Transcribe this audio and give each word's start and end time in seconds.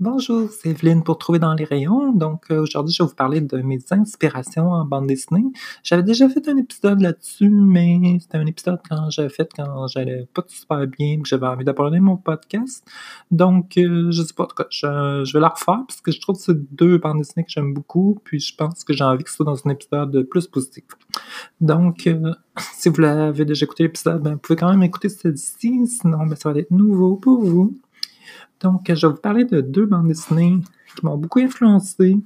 Bonjour, 0.00 0.48
c'est 0.52 0.68
Evelyne 0.68 1.02
pour 1.02 1.18
Trouver 1.18 1.40
dans 1.40 1.54
les 1.54 1.64
rayons. 1.64 2.12
Donc 2.12 2.52
euh, 2.52 2.62
aujourd'hui, 2.62 2.94
je 2.94 3.02
vais 3.02 3.08
vous 3.08 3.16
parler 3.16 3.40
de 3.40 3.56
mes 3.62 3.80
inspirations 3.90 4.70
en 4.70 4.84
bande 4.84 5.08
dessinée. 5.08 5.42
J'avais 5.82 6.04
déjà 6.04 6.28
fait 6.28 6.46
un 6.48 6.56
épisode 6.56 7.00
là-dessus, 7.00 7.50
mais 7.50 8.18
c'était 8.20 8.38
un 8.38 8.46
épisode 8.46 8.78
quand 8.88 9.10
j'avais 9.10 9.28
fait 9.28 9.50
quand 9.56 9.88
j'allais 9.88 10.28
pas 10.32 10.44
super 10.46 10.86
bien, 10.86 11.20
que 11.20 11.28
j'avais 11.28 11.48
envie 11.48 11.64
d'abandonner 11.64 11.98
mon 11.98 12.16
podcast. 12.16 12.86
Donc 13.32 13.76
euh, 13.76 14.12
je 14.12 14.22
sais 14.22 14.34
pas, 14.34 14.46
cas, 14.46 14.66
je, 14.70 15.32
vais 15.32 15.40
la 15.40 15.48
refaire 15.48 15.82
parce 15.88 16.00
que 16.00 16.12
je 16.12 16.20
trouve 16.20 16.36
que 16.36 16.42
c'est 16.42 16.74
deux 16.76 16.98
bandes 16.98 17.18
dessinées 17.18 17.42
que 17.42 17.50
j'aime 17.50 17.74
beaucoup, 17.74 18.20
puis 18.22 18.38
je 18.38 18.54
pense 18.54 18.84
que 18.84 18.92
j'ai 18.92 19.02
envie 19.02 19.24
que 19.24 19.30
ce 19.30 19.34
soit 19.34 19.46
dans 19.46 19.66
un 19.66 19.70
épisode 19.70 20.22
plus 20.30 20.46
positif. 20.46 20.84
Donc 21.60 22.06
euh, 22.06 22.34
si 22.72 22.88
vous 22.88 23.00
l'avez 23.00 23.44
déjà 23.44 23.64
écouté 23.64 23.82
l'épisode, 23.82 24.22
ben, 24.22 24.34
vous 24.34 24.38
pouvez 24.38 24.56
quand 24.56 24.70
même 24.70 24.84
écouter 24.84 25.08
celle-ci, 25.08 25.88
sinon 25.88 26.24
ben, 26.24 26.36
ça 26.36 26.52
va 26.52 26.60
être 26.60 26.70
nouveau 26.70 27.16
pour 27.16 27.40
vous. 27.40 27.74
Donc, 28.60 28.84
je 28.88 29.06
vais 29.06 29.12
vous 29.12 29.20
parler 29.20 29.44
de 29.44 29.60
deux 29.60 29.86
bandes 29.86 30.08
dessinées 30.08 30.58
qui 30.96 31.04
m'ont 31.04 31.16
beaucoup 31.16 31.38
influencé 31.38 32.16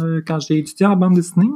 euh, 0.00 0.20
quand 0.26 0.40
j'ai 0.40 0.58
étudié 0.58 0.86
en 0.86 0.96
bande 0.96 1.14
dessinée. 1.14 1.50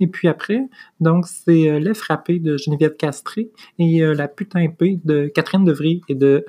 Et 0.00 0.06
puis 0.06 0.28
après, 0.28 0.68
donc, 1.00 1.26
c'est 1.26 1.70
euh, 1.70 1.78
Les 1.78 1.94
Frappés 1.94 2.38
de 2.38 2.56
Geneviève 2.56 2.96
Castré 2.96 3.50
et 3.78 4.02
euh, 4.02 4.14
La 4.14 4.28
Putain 4.28 4.68
P 4.68 5.00
de 5.04 5.28
Catherine 5.28 5.64
Devry 5.64 6.00
et 6.08 6.14
de 6.14 6.44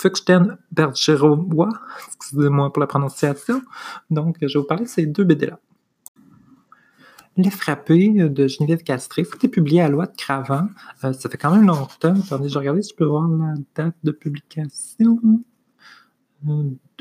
Fuxten 0.00 0.58
Bergerois. 0.72 1.68
Excusez-moi 2.16 2.72
pour 2.72 2.80
la 2.80 2.86
prononciation. 2.86 3.62
Donc, 4.10 4.38
je 4.40 4.46
vais 4.46 4.60
vous 4.60 4.66
parler 4.66 4.84
de 4.84 4.88
ces 4.88 5.06
deux 5.06 5.24
BD-là. 5.24 5.58
Les 7.36 7.50
frappés 7.50 8.10
de 8.10 8.46
Geneviève 8.46 8.82
Castré, 8.82 9.24
c'était 9.24 9.48
publié 9.48 9.80
à 9.80 9.88
Loi 9.88 10.04
de 10.04 10.14
Cravant. 10.14 10.66
ça 11.00 11.12
fait 11.14 11.38
quand 11.38 11.54
même 11.54 11.66
longtemps. 11.66 12.14
Attendez, 12.14 12.48
je 12.48 12.54
vais 12.54 12.60
regarder 12.60 12.82
si 12.82 12.90
je 12.90 12.96
peux 12.96 13.06
voir 13.06 13.26
la 13.26 13.54
date 13.74 13.94
de 14.02 14.10
publication 14.10 15.18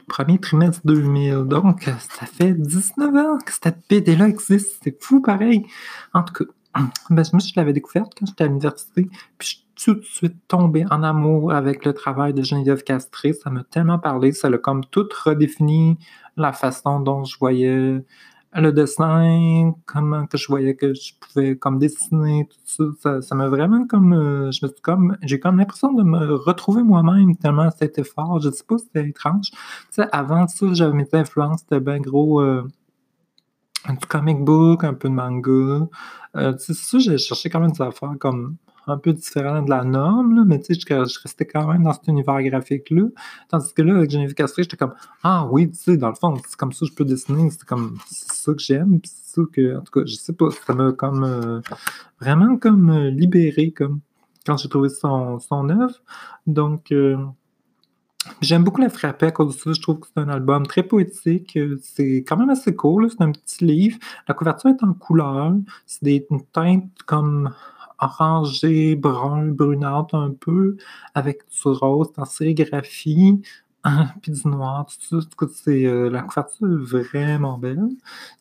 premier 0.08 0.40
trimestre 0.40 0.82
2000. 0.86 1.46
Donc, 1.46 1.84
ça 1.84 2.26
fait 2.26 2.54
19 2.54 3.16
ans 3.16 3.38
que 3.46 3.52
cette 3.52 3.80
BD-là 3.90 4.28
existe. 4.28 4.80
C'est 4.84 5.02
fou 5.02 5.22
pareil. 5.22 5.66
En 6.14 6.24
tout 6.24 6.34
cas, 6.34 6.46
ben, 7.10 7.24
moi, 7.32 7.40
je 7.40 7.54
l'avais 7.56 7.74
découverte 7.74 8.14
quand 8.18 8.26
j'étais 8.26 8.44
à 8.44 8.48
l'université. 8.48 9.10
Puis, 9.38 9.48
je 9.78 9.84
suis 9.86 9.94
tout 9.94 9.96
de 9.96 10.06
suite 10.06 10.36
tombé 10.48 10.86
en 10.92 11.04
amour 11.04 11.54
avec 11.54 11.86
le 11.86 11.94
travail 11.94 12.34
de 12.34 12.44
Geneviève 12.44 12.84
Castré. 12.84 13.34
Ça 13.34 13.50
m'a 13.50 13.64
tellement 13.64 14.00
parlé. 14.00 14.32
Ça 14.32 14.48
a 14.48 14.58
comme 14.58 14.86
tout 14.86 15.08
redéfini 15.24 15.98
la 16.38 16.54
façon 16.54 17.00
dont 17.00 17.24
je 17.24 17.38
voyais 17.38 18.04
le 18.54 18.72
dessin, 18.74 19.74
comment 19.86 20.28
que 20.28 20.38
je 20.38 20.48
voyais 20.48 20.76
que 20.76 20.94
je 20.94 21.14
pouvais 21.20 21.58
comme 21.58 21.80
dessiner, 21.80 22.50
tout 22.76 22.94
ça, 23.00 23.22
ça 23.22 23.36
m'a 23.36 23.48
vraiment 23.48 23.88
comme, 23.88 24.14
euh, 24.14 24.52
je 24.52 24.66
me 24.66 24.72
suis 24.72 24.82
comme, 24.82 25.18
j'ai 25.22 25.40
comme 25.40 25.58
l'impression 25.58 25.94
de 25.94 26.04
me 26.04 26.36
retrouver 26.36 26.84
moi-même 26.84 27.38
tellement 27.38 27.70
c'était 27.72 28.04
fort. 28.04 28.42
Je 28.42 28.50
sais 28.50 28.64
pas, 28.68 28.78
c'était 28.78 29.08
étrange. 29.08 29.52
Tu 29.52 29.58
sais, 29.92 30.08
avant 30.12 30.48
ça, 30.48 30.68
j'avais 30.74 30.94
mes 30.94 31.08
influences, 31.14 31.62
c'était 31.62 31.80
bien 31.80 32.00
gros, 32.00 32.42
euh, 32.42 32.68
du 33.90 34.06
comic 34.08 34.44
book, 34.44 34.84
un 34.84 34.94
peu 34.94 35.10
de 35.10 35.14
manga. 35.14 35.88
Euh, 36.36 36.54
tu 36.54 36.60
sais, 36.60 36.74
ça, 36.74 37.00
j'ai 37.00 37.18
cherché 37.18 37.50
quand 37.50 37.60
même 37.62 37.72
des 37.72 37.82
affaires 37.82 38.16
comme 38.20 38.58
un 38.88 38.98
peu 38.98 39.14
différent 39.14 39.62
de 39.62 39.70
la 39.70 39.84
norme, 39.84 40.44
mais 40.46 40.60
tu 40.60 40.74
sais, 40.74 40.80
je, 40.88 41.20
restais 41.22 41.46
quand 41.46 41.68
même 41.68 41.84
dans 41.84 41.94
cet 41.94 42.08
univers 42.08 42.42
graphique-là. 42.42 43.08
Tandis 43.50 43.74
que 43.74 43.82
là, 43.82 43.96
avec 43.98 44.10
Geneviève 44.10 44.34
Castré, 44.34 44.64
j'étais 44.64 44.78
comme 44.78 44.94
Ah 45.24 45.48
oui, 45.52 45.70
tu 45.70 45.78
sais, 45.78 45.98
dans 45.98 46.10
le 46.10 46.16
fond, 46.16 46.36
c'est 46.48 46.58
comme 46.58 46.74
ça 46.74 46.86
que 46.86 46.92
je 46.92 46.96
peux 46.96 47.06
dessiner, 47.06 47.50
c'est 47.50 47.64
comme 47.64 47.98
ça 48.08 48.54
que 48.54 48.62
j'aime, 48.62 49.00
c'est 49.04 49.36
ça 49.36 49.42
que, 49.52 49.78
en 49.78 49.82
tout 49.82 49.92
cas, 49.92 50.06
je 50.06 50.16
sais 50.16 50.34
pas, 50.34 50.50
ça 50.52 50.74
m'a 50.74 50.92
comme 50.92 51.24
euh, 51.24 51.62
vraiment 52.20 52.58
comme 52.58 52.90
euh, 52.90 53.10
libéré, 53.12 53.72
comme 53.72 54.00
quand 54.46 54.58
j'ai 54.58 54.70
trouvé 54.70 54.90
son, 54.90 55.40
son 55.40 55.70
œuvre. 55.70 56.02
Donc, 56.48 56.92
euh, 56.92 57.18
J'aime 58.40 58.64
beaucoup 58.64 58.82
La 58.82 58.90
Frappée 58.90 59.28
à 59.28 59.32
cause 59.32 59.56
de 59.56 59.60
ça. 59.60 59.74
Je 59.74 59.82
trouve 59.82 60.00
que 60.00 60.08
c'est 60.08 60.22
un 60.22 60.30
album 60.30 60.68
très 60.68 60.84
poétique. 60.84 61.58
C'est 61.82 62.18
quand 62.18 62.38
même 62.38 62.52
assez 62.52 62.76
cool. 62.76 63.10
C'est 63.10 63.22
un 63.22 63.32
petit 63.32 63.66
livre. 63.66 63.98
La 64.28 64.36
couverture 64.36 64.70
est 64.70 64.84
en 64.84 64.94
couleur. 64.94 65.54
C'est 65.88 66.04
des 66.04 66.28
teintes 66.54 66.86
comme 67.08 67.52
orangé, 68.02 68.96
brun, 68.96 69.48
brunâtre 69.48 70.16
un 70.16 70.32
peu, 70.32 70.78
avec 71.16 71.44
du 71.50 71.68
rose 71.70 72.12
en 72.18 72.26
sérigraphie, 72.26 73.42
puis 74.22 74.32
du 74.32 74.48
noir, 74.48 74.86
tout 75.10 75.22
ça. 75.22 75.48
C'est, 75.54 75.86
euh, 75.86 76.10
la 76.10 76.22
couverture 76.24 76.68
est 76.68 76.84
vraiment 76.84 77.58
belle. 77.58 77.90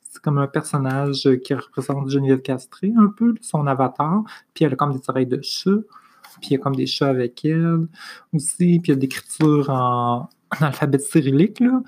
C'est 0.02 0.20
comme 0.22 0.38
un 0.38 0.48
personnage 0.48 1.28
qui 1.44 1.54
représente 1.54 2.08
Geneviève 2.08 2.42
Castré, 2.42 2.92
un 2.96 3.08
peu, 3.08 3.34
son 3.40 3.66
avatar. 3.66 4.24
Puis 4.54 4.64
elle 4.64 4.72
a 4.72 4.76
comme 4.76 4.92
des 4.92 5.02
oreilles 5.08 5.26
de 5.26 5.40
chat. 5.42 5.70
Puis 6.40 6.50
il 6.50 6.52
y 6.52 6.56
a 6.56 6.58
comme 6.58 6.76
des 6.76 6.86
chats 6.86 7.08
avec 7.08 7.44
elle 7.44 7.86
aussi. 8.32 8.80
Puis 8.80 8.82
il 8.84 8.88
y 8.88 8.92
a 8.92 8.94
de 8.96 9.00
l'écriture 9.00 9.70
en, 9.70 10.28
en 10.58 10.66
alphabet 10.66 10.98
cyrillique, 10.98 11.60
là. 11.60 11.82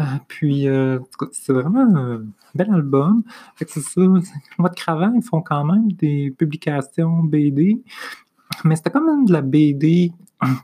Euh, 0.00 0.04
puis, 0.28 0.68
euh, 0.68 0.98
c'est 1.32 1.52
vraiment 1.52 1.86
un 1.96 2.24
bel 2.54 2.70
album. 2.72 3.22
C'est 3.56 3.80
ça. 3.80 4.00
De 4.00 4.74
Cravant, 4.74 5.12
ils 5.14 5.22
font 5.22 5.42
quand 5.42 5.64
même 5.64 5.90
des 5.92 6.30
publications 6.36 7.22
BD. 7.24 7.82
Mais 8.64 8.76
c'était 8.76 8.90
quand 8.90 9.04
même 9.04 9.24
de 9.24 9.32
la 9.32 9.42
BD 9.42 10.12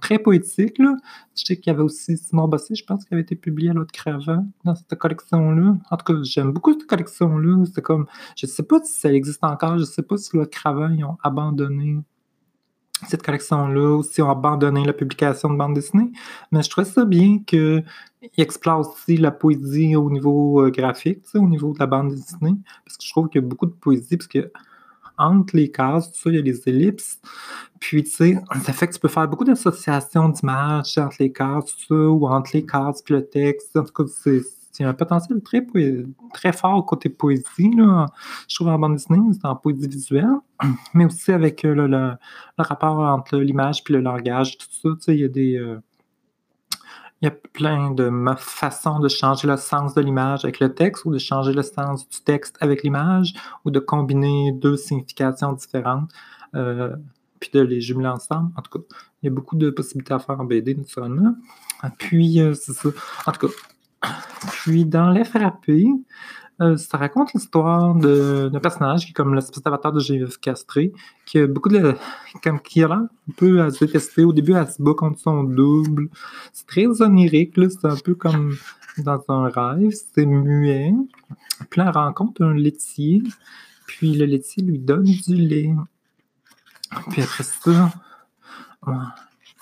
très 0.00 0.18
poétique, 0.18 0.78
là. 0.78 0.94
Je 1.36 1.44
sais 1.44 1.56
qu'il 1.56 1.72
y 1.72 1.74
avait 1.74 1.82
aussi 1.82 2.16
Simon 2.16 2.48
Bossé, 2.48 2.74
je 2.74 2.84
pense, 2.84 3.04
qui 3.04 3.12
avait 3.14 3.22
été 3.22 3.34
publié 3.36 3.70
à 3.70 3.72
l'autre 3.72 3.92
Cravant 3.92 4.46
dans 4.64 4.74
cette 4.74 4.94
collection-là. 4.96 5.76
En 5.90 5.96
tout 5.96 6.04
cas, 6.04 6.20
j'aime 6.22 6.52
beaucoup 6.52 6.72
cette 6.72 6.86
collection-là. 6.86 7.64
C'est 7.72 7.82
comme, 7.82 8.06
je 8.36 8.46
sais 8.46 8.62
pas 8.62 8.80
si 8.84 8.92
ça 8.92 9.12
existe 9.12 9.42
encore, 9.42 9.78
je 9.78 9.84
sais 9.84 10.02
pas 10.02 10.16
si 10.16 10.36
l'autre 10.36 10.50
Cravant, 10.50 10.90
ils 10.90 11.04
ont 11.04 11.18
abandonné 11.22 11.98
cette 13.08 13.22
collection-là, 13.22 13.96
aussi 13.96 14.22
ont 14.22 14.30
abandonné 14.30 14.84
la 14.84 14.92
publication 14.92 15.50
de 15.50 15.56
bande 15.56 15.74
dessinée. 15.74 16.10
Mais 16.52 16.62
je 16.62 16.70
trouvais 16.70 16.86
ça 16.86 17.04
bien 17.04 17.38
qu'il 17.46 17.84
explore 18.36 18.80
aussi 18.80 19.16
la 19.16 19.30
poésie 19.30 19.96
au 19.96 20.10
niveau 20.10 20.62
euh, 20.62 20.70
graphique, 20.70 21.22
au 21.34 21.48
niveau 21.48 21.72
de 21.72 21.78
la 21.78 21.86
bande 21.86 22.14
dessinée. 22.14 22.56
Parce 22.84 22.96
que 22.96 23.04
je 23.04 23.10
trouve 23.10 23.28
qu'il 23.28 23.42
y 23.42 23.44
a 23.44 23.46
beaucoup 23.46 23.66
de 23.66 23.72
poésie, 23.72 24.16
parce 24.16 24.28
que 24.28 24.50
entre 25.16 25.56
les 25.56 25.70
cases, 25.70 26.10
tout 26.12 26.18
ça, 26.18 26.30
il 26.30 26.36
y 26.36 26.38
a 26.38 26.42
les 26.42 26.68
ellipses. 26.68 27.20
Puis, 27.78 28.02
tu 28.02 28.10
sais, 28.10 28.38
ça 28.64 28.72
fait 28.72 28.88
que 28.88 28.94
tu 28.94 29.00
peux 29.00 29.08
faire 29.08 29.28
beaucoup 29.28 29.44
d'associations 29.44 30.28
d'images 30.28 30.98
entre 30.98 31.16
les 31.20 31.32
cases, 31.32 31.66
tout 31.66 31.86
ça, 31.88 31.94
ou 31.94 32.26
entre 32.26 32.50
les 32.54 32.66
cases 32.66 33.02
et 33.08 33.12
le 33.12 33.26
texte. 33.26 33.76
En 33.76 33.84
tout 33.84 33.92
cas, 33.92 34.10
c'est 34.22 34.42
c'est 34.74 34.82
un 34.82 34.92
potentiel 34.92 35.40
très, 35.40 35.64
très 36.32 36.52
fort 36.52 36.84
côté 36.84 37.08
poésie. 37.08 37.70
Là. 37.76 38.06
Je 38.48 38.56
trouve 38.56 38.68
en 38.68 38.78
bande 38.78 38.94
dessinée, 38.94 39.20
c'est 39.32 39.46
en 39.46 39.54
poésie 39.54 39.86
visuelle, 39.86 40.34
mais 40.94 41.04
aussi 41.04 41.30
avec 41.30 41.64
euh, 41.64 41.86
le, 41.86 42.16
rapport 42.58 42.98
entre 42.98 43.38
l'image 43.38 43.84
et 43.88 43.92
le 43.92 44.00
langage, 44.00 44.58
tout 44.58 44.98
ça. 45.00 45.12
Il 45.12 45.20
y 45.20 45.24
a 45.24 45.28
des. 45.28 45.56
Euh, 45.56 45.78
il 47.22 47.26
y 47.26 47.28
a 47.28 47.30
plein 47.30 47.92
de 47.92 48.10
façons 48.36 48.98
de 48.98 49.08
changer 49.08 49.46
le 49.46 49.56
sens 49.56 49.94
de 49.94 50.02
l'image 50.02 50.44
avec 50.44 50.58
le 50.58 50.74
texte 50.74 51.04
ou 51.06 51.12
de 51.12 51.18
changer 51.18 51.54
le 51.54 51.62
sens 51.62 52.06
du 52.08 52.20
texte 52.20 52.56
avec 52.60 52.82
l'image 52.82 53.32
ou 53.64 53.70
de 53.70 53.78
combiner 53.78 54.52
deux 54.52 54.76
significations 54.76 55.52
différentes 55.52 56.10
euh, 56.54 56.94
puis 57.40 57.50
de 57.54 57.60
les 57.60 57.80
jumeler 57.80 58.08
ensemble. 58.08 58.50
En 58.56 58.62
tout 58.62 58.78
cas, 58.78 58.84
il 59.22 59.26
y 59.26 59.28
a 59.28 59.32
beaucoup 59.32 59.56
de 59.56 59.70
possibilités 59.70 60.12
à 60.12 60.18
faire 60.18 60.38
en 60.38 60.44
BD, 60.44 60.74
naturellement. 60.74 61.34
Puis, 61.98 62.40
c'est 62.54 62.72
ça. 62.72 62.88
En 63.26 63.32
tout 63.32 63.46
cas, 63.46 63.54
puis 64.48 64.84
dans 64.84 65.10
Les 65.10 65.24
Frappés, 65.24 65.88
euh, 66.60 66.76
ça 66.76 66.98
raconte 66.98 67.32
l'histoire 67.32 67.94
d'un 67.96 68.60
personnage 68.60 69.04
qui 69.04 69.10
est 69.10 69.14
comme 69.14 69.34
l'espèce 69.34 69.62
d'avatar 69.62 69.92
de 69.92 69.98
Geneviève 69.98 70.38
Castré, 70.38 70.92
qui 71.26 71.38
a 71.38 71.46
beaucoup 71.46 71.68
de. 71.68 71.96
comme 72.42 72.60
qui 72.60 72.82
a 72.84 72.88
l'air 72.88 72.98
un 72.98 73.32
peu 73.36 73.60
à 73.60 73.70
se 73.70 73.84
détester. 73.84 74.24
Au 74.24 74.32
début, 74.32 74.52
elle 74.52 74.70
se 74.70 74.80
bat 74.80 74.94
contre 74.94 75.18
son 75.18 75.42
double. 75.42 76.08
C'est 76.52 76.66
très 76.66 76.86
onirique, 77.02 77.54
c'est 77.56 77.86
un 77.86 77.96
peu 77.96 78.14
comme 78.14 78.54
dans 78.98 79.20
un 79.28 79.48
rêve, 79.48 79.92
c'est 80.14 80.26
muet. 80.26 80.92
Puis 81.70 81.80
là, 81.80 81.86
elle 81.88 82.00
rencontre 82.00 82.42
un 82.44 82.54
laitier, 82.54 83.22
puis 83.86 84.14
le 84.14 84.26
laitier 84.26 84.62
lui 84.62 84.78
donne 84.78 85.04
du 85.04 85.34
lait. 85.34 85.74
Puis 87.10 87.22
après 87.22 87.42
ça, 87.42 87.92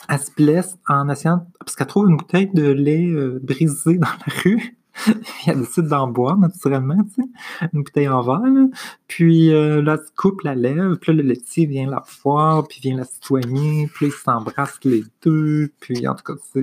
elle 0.08 0.18
se 0.18 0.30
blesse 0.36 0.76
en 0.88 1.08
essayant, 1.08 1.46
parce 1.60 1.76
qu'elle 1.76 1.86
trouve 1.86 2.08
une 2.08 2.16
bouteille 2.16 2.50
de 2.52 2.68
lait 2.68 3.06
euh, 3.06 3.38
brisée 3.42 3.98
dans 3.98 4.08
la 4.08 4.42
rue. 4.42 4.76
elle 5.46 5.60
décide 5.60 5.86
d'en 5.86 6.08
boire, 6.08 6.36
naturellement, 6.36 7.02
tu 7.14 7.22
sais, 7.22 7.68
une 7.72 7.82
bouteille 7.82 8.08
en 8.08 8.20
verre. 8.20 8.66
Puis 9.08 9.50
euh, 9.50 9.80
là, 9.80 9.94
elle 9.94 10.14
coupe 10.16 10.42
la 10.42 10.54
lèvre, 10.54 10.96
puis 10.96 11.12
là, 11.12 11.22
le 11.22 11.28
laitier 11.28 11.66
vient 11.66 11.88
la 11.88 12.04
voir, 12.22 12.66
puis 12.68 12.80
vient 12.80 12.96
la 12.96 13.06
soigner, 13.22 13.88
puis 13.94 14.06
ils 14.06 14.12
s'embrassent 14.12 14.80
les 14.84 15.04
deux. 15.22 15.70
Puis 15.80 16.06
en 16.06 16.14
tout 16.14 16.24
cas, 16.24 16.34
c'est 16.52 16.60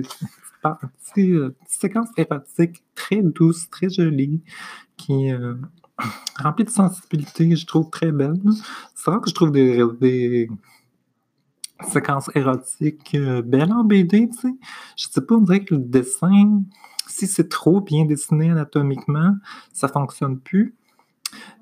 une 1.16 1.36
euh, 1.36 1.48
petite 1.48 1.80
séquence 1.80 2.08
érotique 2.16 2.82
très 2.94 3.22
douce, 3.22 3.68
très 3.70 3.90
jolie, 3.90 4.42
qui 4.96 5.26
est 5.28 5.36
remplie 6.38 6.64
de 6.64 6.70
sensibilité, 6.70 7.56
je 7.56 7.66
trouve 7.66 7.90
très 7.90 8.12
belle. 8.12 8.40
C'est 8.94 9.10
vrai 9.10 9.20
que 9.20 9.28
je 9.28 9.34
trouve 9.34 9.50
des, 9.50 9.82
des 10.00 10.48
séquence 11.88 12.30
érotique 12.34 13.14
euh, 13.14 13.42
belle 13.42 13.72
en 13.72 13.84
BD, 13.84 14.28
tu 14.28 14.36
sais. 14.36 14.54
Je 14.96 15.06
sais 15.08 15.20
pas, 15.20 15.34
on 15.34 15.40
dirait 15.40 15.64
que 15.64 15.74
le 15.74 15.80
dessin, 15.80 16.62
si 17.06 17.26
c'est 17.26 17.48
trop 17.48 17.80
bien 17.80 18.04
dessiné 18.04 18.50
anatomiquement, 18.50 19.36
ça 19.72 19.88
fonctionne 19.88 20.38
plus. 20.38 20.74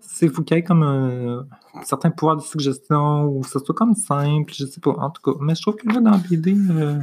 c'est 0.00 0.26
y 0.26 0.54
ait 0.54 0.62
comme 0.62 0.82
un, 0.82 1.46
certain 1.84 2.10
pouvoir 2.10 2.36
de 2.36 2.42
suggestion 2.42 3.24
ou 3.24 3.40
que 3.40 3.48
ce 3.48 3.58
soit 3.58 3.74
comme 3.74 3.94
simple, 3.94 4.52
je 4.54 4.66
sais 4.66 4.80
pas, 4.80 4.92
en 4.92 5.10
tout 5.10 5.22
cas. 5.22 5.38
Mais 5.40 5.54
je 5.54 5.62
trouve 5.62 5.76
que 5.76 5.88
là, 5.88 6.00
dans 6.00 6.18
BD, 6.18 6.54
euh, 6.54 7.00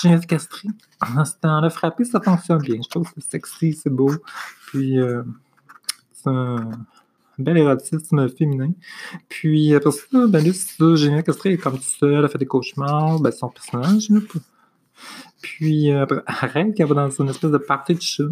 Geneviève 0.00 0.26
Castré, 0.26 0.68
dans 1.42 1.60
le 1.60 1.68
frappé, 1.68 2.04
ça 2.04 2.20
fonctionne 2.20 2.62
bien. 2.62 2.78
Je 2.82 2.88
trouve 2.88 3.04
que 3.04 3.20
c'est 3.20 3.30
sexy, 3.30 3.72
c'est 3.72 3.90
beau. 3.90 4.10
Puis, 4.66 4.98
euh, 4.98 5.22
c'est 6.12 6.30
un 6.30 6.70
bel 7.38 7.56
érotisme 7.58 8.28
féminin. 8.28 8.72
Puis 9.28 9.74
après 9.74 9.90
ça, 9.90 10.26
ben 10.28 10.52
ça, 10.52 10.94
Geneviève 10.94 11.24
Castré 11.24 11.52
est 11.52 11.58
comme 11.58 11.78
tout 11.78 11.98
seul, 11.98 12.24
elle 12.24 12.28
fait 12.28 12.38
des 12.38 12.46
cauchemars, 12.46 13.20
ben 13.20 13.30
son 13.30 13.48
personnage, 13.48 14.10
là. 14.10 14.20
Puis 15.40 15.90
après, 15.90 16.22
arrête 16.26 16.74
qu'elle 16.74 16.86
va 16.86 16.94
dans 16.94 17.10
une 17.10 17.28
espèce 17.28 17.50
de 17.50 17.58
party 17.58 17.94
de 17.94 18.00
chat. 18.00 18.24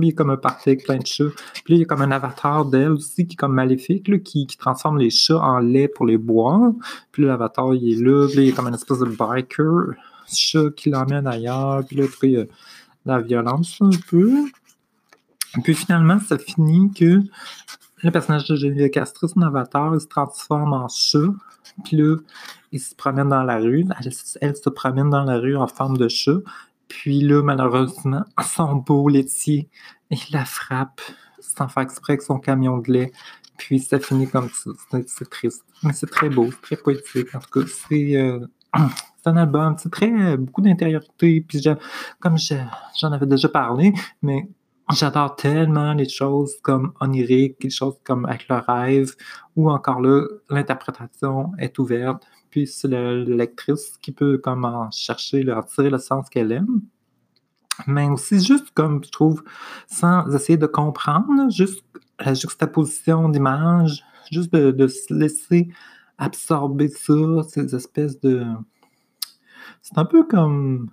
Il 0.00 0.14
comme 0.14 0.30
un 0.30 0.36
party 0.36 0.70
avec 0.70 0.84
plein 0.84 0.98
de 0.98 1.06
chats. 1.06 1.30
Puis 1.64 1.74
là, 1.74 1.76
il 1.76 1.78
y 1.78 1.82
a 1.82 1.84
comme 1.84 2.02
un 2.02 2.10
avatar 2.10 2.64
d'elle 2.64 2.92
aussi 2.92 3.26
qui 3.26 3.34
est 3.34 3.36
comme 3.36 3.54
maléfique, 3.54 4.08
là, 4.08 4.18
qui, 4.18 4.46
qui, 4.46 4.56
transforme 4.56 4.98
les 4.98 5.10
chats 5.10 5.38
en 5.38 5.58
lait 5.58 5.88
pour 5.88 6.04
les 6.04 6.18
boire. 6.18 6.72
Puis 7.12 7.24
l'avatar, 7.24 7.74
il 7.74 7.92
est 7.92 8.02
là. 8.02 8.26
Puis 8.26 8.36
là, 8.36 8.42
il 8.42 8.48
y 8.48 8.52
a 8.52 8.54
comme 8.54 8.66
une 8.66 8.74
espèce 8.74 8.98
de 8.98 9.04
biker 9.04 9.94
chat 10.26 10.70
qui 10.76 10.90
l'emmène 10.90 11.26
ailleurs. 11.26 11.84
Puis 11.86 11.96
là, 11.96 12.04
après, 12.04 12.28
il 12.28 12.32
y 12.32 12.40
a 12.40 12.44
la 13.06 13.20
violence 13.20 13.78
un 13.80 13.90
peu. 14.08 14.32
Puis 15.62 15.74
finalement, 15.74 16.18
ça 16.18 16.38
finit 16.38 16.92
que 16.92 17.20
le 18.04 18.10
personnage 18.10 18.46
de 18.48 18.56
Geneviève 18.56 18.90
Castro, 18.90 19.28
son 19.28 19.40
avatar, 19.42 19.94
il 19.94 20.00
se 20.00 20.06
transforme 20.06 20.72
en 20.72 20.88
chat. 20.88 21.32
Puis 21.84 21.96
là, 21.96 22.16
il 22.72 22.80
se 22.80 22.94
promène 22.94 23.28
dans 23.28 23.42
la 23.42 23.58
rue. 23.58 23.84
Elle, 24.40 24.56
se 24.56 24.68
promène 24.68 25.10
dans 25.10 25.24
la 25.24 25.38
rue 25.38 25.56
en 25.56 25.66
forme 25.66 25.96
de 25.96 26.08
chat. 26.08 26.38
Puis 26.88 27.20
là, 27.20 27.42
malheureusement, 27.42 28.24
son 28.54 28.76
beau 28.76 29.08
laitier, 29.08 29.68
il 30.10 30.18
la 30.32 30.44
frappe 30.44 31.00
sans 31.40 31.68
faire 31.68 31.82
exprès 31.82 32.14
avec 32.14 32.22
son 32.22 32.38
camion 32.38 32.78
de 32.78 32.92
lait. 32.92 33.12
Puis 33.56 33.80
ça 33.80 33.98
finit 33.98 34.28
comme 34.28 34.50
ça. 34.50 34.70
C'est 35.06 35.30
triste. 35.30 35.64
Mais 35.82 35.92
c'est 35.92 36.10
très 36.10 36.28
beau, 36.28 36.50
très 36.62 36.76
poétique. 36.76 37.34
En 37.34 37.38
tout 37.38 37.60
cas, 37.60 37.66
c'est 37.88 38.16
euh, 38.16 38.40
un 39.24 39.36
album. 39.36 39.76
C'est 39.78 39.90
très 39.90 40.36
beaucoup 40.36 40.60
d'intériorité. 40.60 41.44
Puis 41.46 41.62
comme 42.20 42.36
j'en 42.38 43.12
avais 43.12 43.26
déjà 43.26 43.48
parlé, 43.48 43.94
mais 44.22 44.48
j'adore 44.92 45.36
tellement 45.36 45.94
les 45.94 46.08
choses 46.08 46.56
comme 46.62 46.92
oniriques, 47.00 47.62
les 47.62 47.70
choses 47.70 47.96
comme 48.04 48.26
avec 48.26 48.48
le 48.48 48.56
rêve, 48.56 49.12
ou 49.56 49.70
encore 49.70 50.00
là, 50.00 50.26
l'interprétation 50.50 51.52
est 51.58 51.78
ouverte 51.78 52.24
puis 52.54 52.68
c'est 52.68 52.86
la 52.86 53.12
lectrice 53.12 53.98
qui 54.00 54.12
peut 54.12 54.38
comme 54.38 54.64
chercher, 54.92 55.42
leur 55.42 55.66
tirer 55.66 55.90
le 55.90 55.98
sens 55.98 56.30
qu'elle 56.30 56.52
aime. 56.52 56.82
Mais 57.88 58.08
aussi 58.08 58.40
juste 58.40 58.70
comme 58.74 59.02
je 59.02 59.10
trouve, 59.10 59.42
sans 59.88 60.32
essayer 60.32 60.56
de 60.56 60.68
comprendre, 60.68 61.50
juste 61.50 61.84
la 62.20 62.32
juxtaposition 62.32 63.28
d'images, 63.28 64.04
juste 64.30 64.52
de, 64.52 64.86
se 64.86 65.12
laisser 65.12 65.66
absorber 66.16 66.86
ça, 66.86 67.42
ces 67.48 67.74
espèces 67.74 68.20
de. 68.20 68.46
C'est 69.82 69.98
un 69.98 70.04
peu 70.04 70.22
comme 70.22 70.90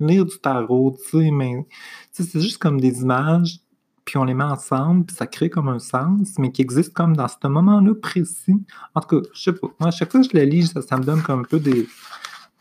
lire 0.00 0.24
du 0.24 0.38
tarot, 0.38 0.96
tu 1.02 1.18
sais, 1.18 1.30
mais 1.30 1.66
c'est 2.10 2.40
juste 2.40 2.58
comme 2.58 2.80
des 2.80 3.02
images 3.02 3.60
puis 4.04 4.18
on 4.18 4.24
les 4.24 4.34
met 4.34 4.44
ensemble, 4.44 5.06
puis 5.06 5.14
ça 5.14 5.26
crée 5.26 5.48
comme 5.48 5.68
un 5.68 5.78
sens, 5.78 6.34
mais 6.38 6.50
qui 6.50 6.62
existe 6.62 6.92
comme 6.92 7.16
dans 7.16 7.28
ce 7.28 7.36
moment-là 7.46 7.94
précis. 7.94 8.56
En 8.94 9.00
tout 9.00 9.20
cas, 9.20 9.28
je 9.32 9.42
sais 9.42 9.52
pas. 9.52 9.68
Moi, 9.78 9.88
à 9.88 9.90
chaque 9.90 10.10
fois 10.10 10.20
que 10.20 10.26
je 10.28 10.32
les 10.32 10.46
lis, 10.46 10.66
ça, 10.66 10.96
me 10.96 11.04
donne 11.04 11.22
comme 11.22 11.40
un 11.40 11.44
peu 11.44 11.60
des, 11.60 11.86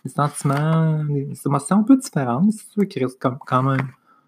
sentiments, 0.05 1.03
des 1.05 1.33
émotions 1.45 1.79
un 1.79 1.83
peu 1.83 1.97
différentes. 1.97 2.51
C'est 2.51 2.71
sûr 2.71 2.87
qu'ils 2.87 3.03
restent 3.03 3.19
comme, 3.19 3.39
quand 3.45 3.63
même 3.63 3.87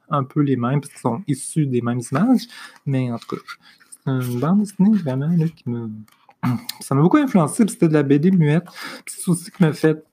un 0.09 0.23
peu 0.23 0.41
les 0.41 0.55
mêmes, 0.55 0.81
parce 0.81 0.91
qu'ils 0.91 1.01
sont 1.01 1.21
issus 1.27 1.67
des 1.67 1.81
mêmes 1.81 2.01
images. 2.11 2.47
Mais 2.85 3.11
en 3.11 3.19
tout 3.19 3.35
cas, 3.35 3.41
c'est 4.05 4.11
une 4.11 4.39
bande 4.39 4.59
dessinée 4.61 4.97
vraiment 4.97 5.29
là, 5.29 5.45
qui 5.47 5.69
me. 5.69 5.91
Ça 6.81 6.95
m'a 6.95 7.01
beaucoup 7.01 7.17
influencé, 7.17 7.63
c'était 7.67 7.87
de 7.87 7.93
la 7.93 8.03
BD 8.03 8.31
muette. 8.31 8.65
C'est 9.05 9.29
aussi 9.29 9.51
qui 9.51 9.61
m'a 9.61 9.71
fait 9.71 10.03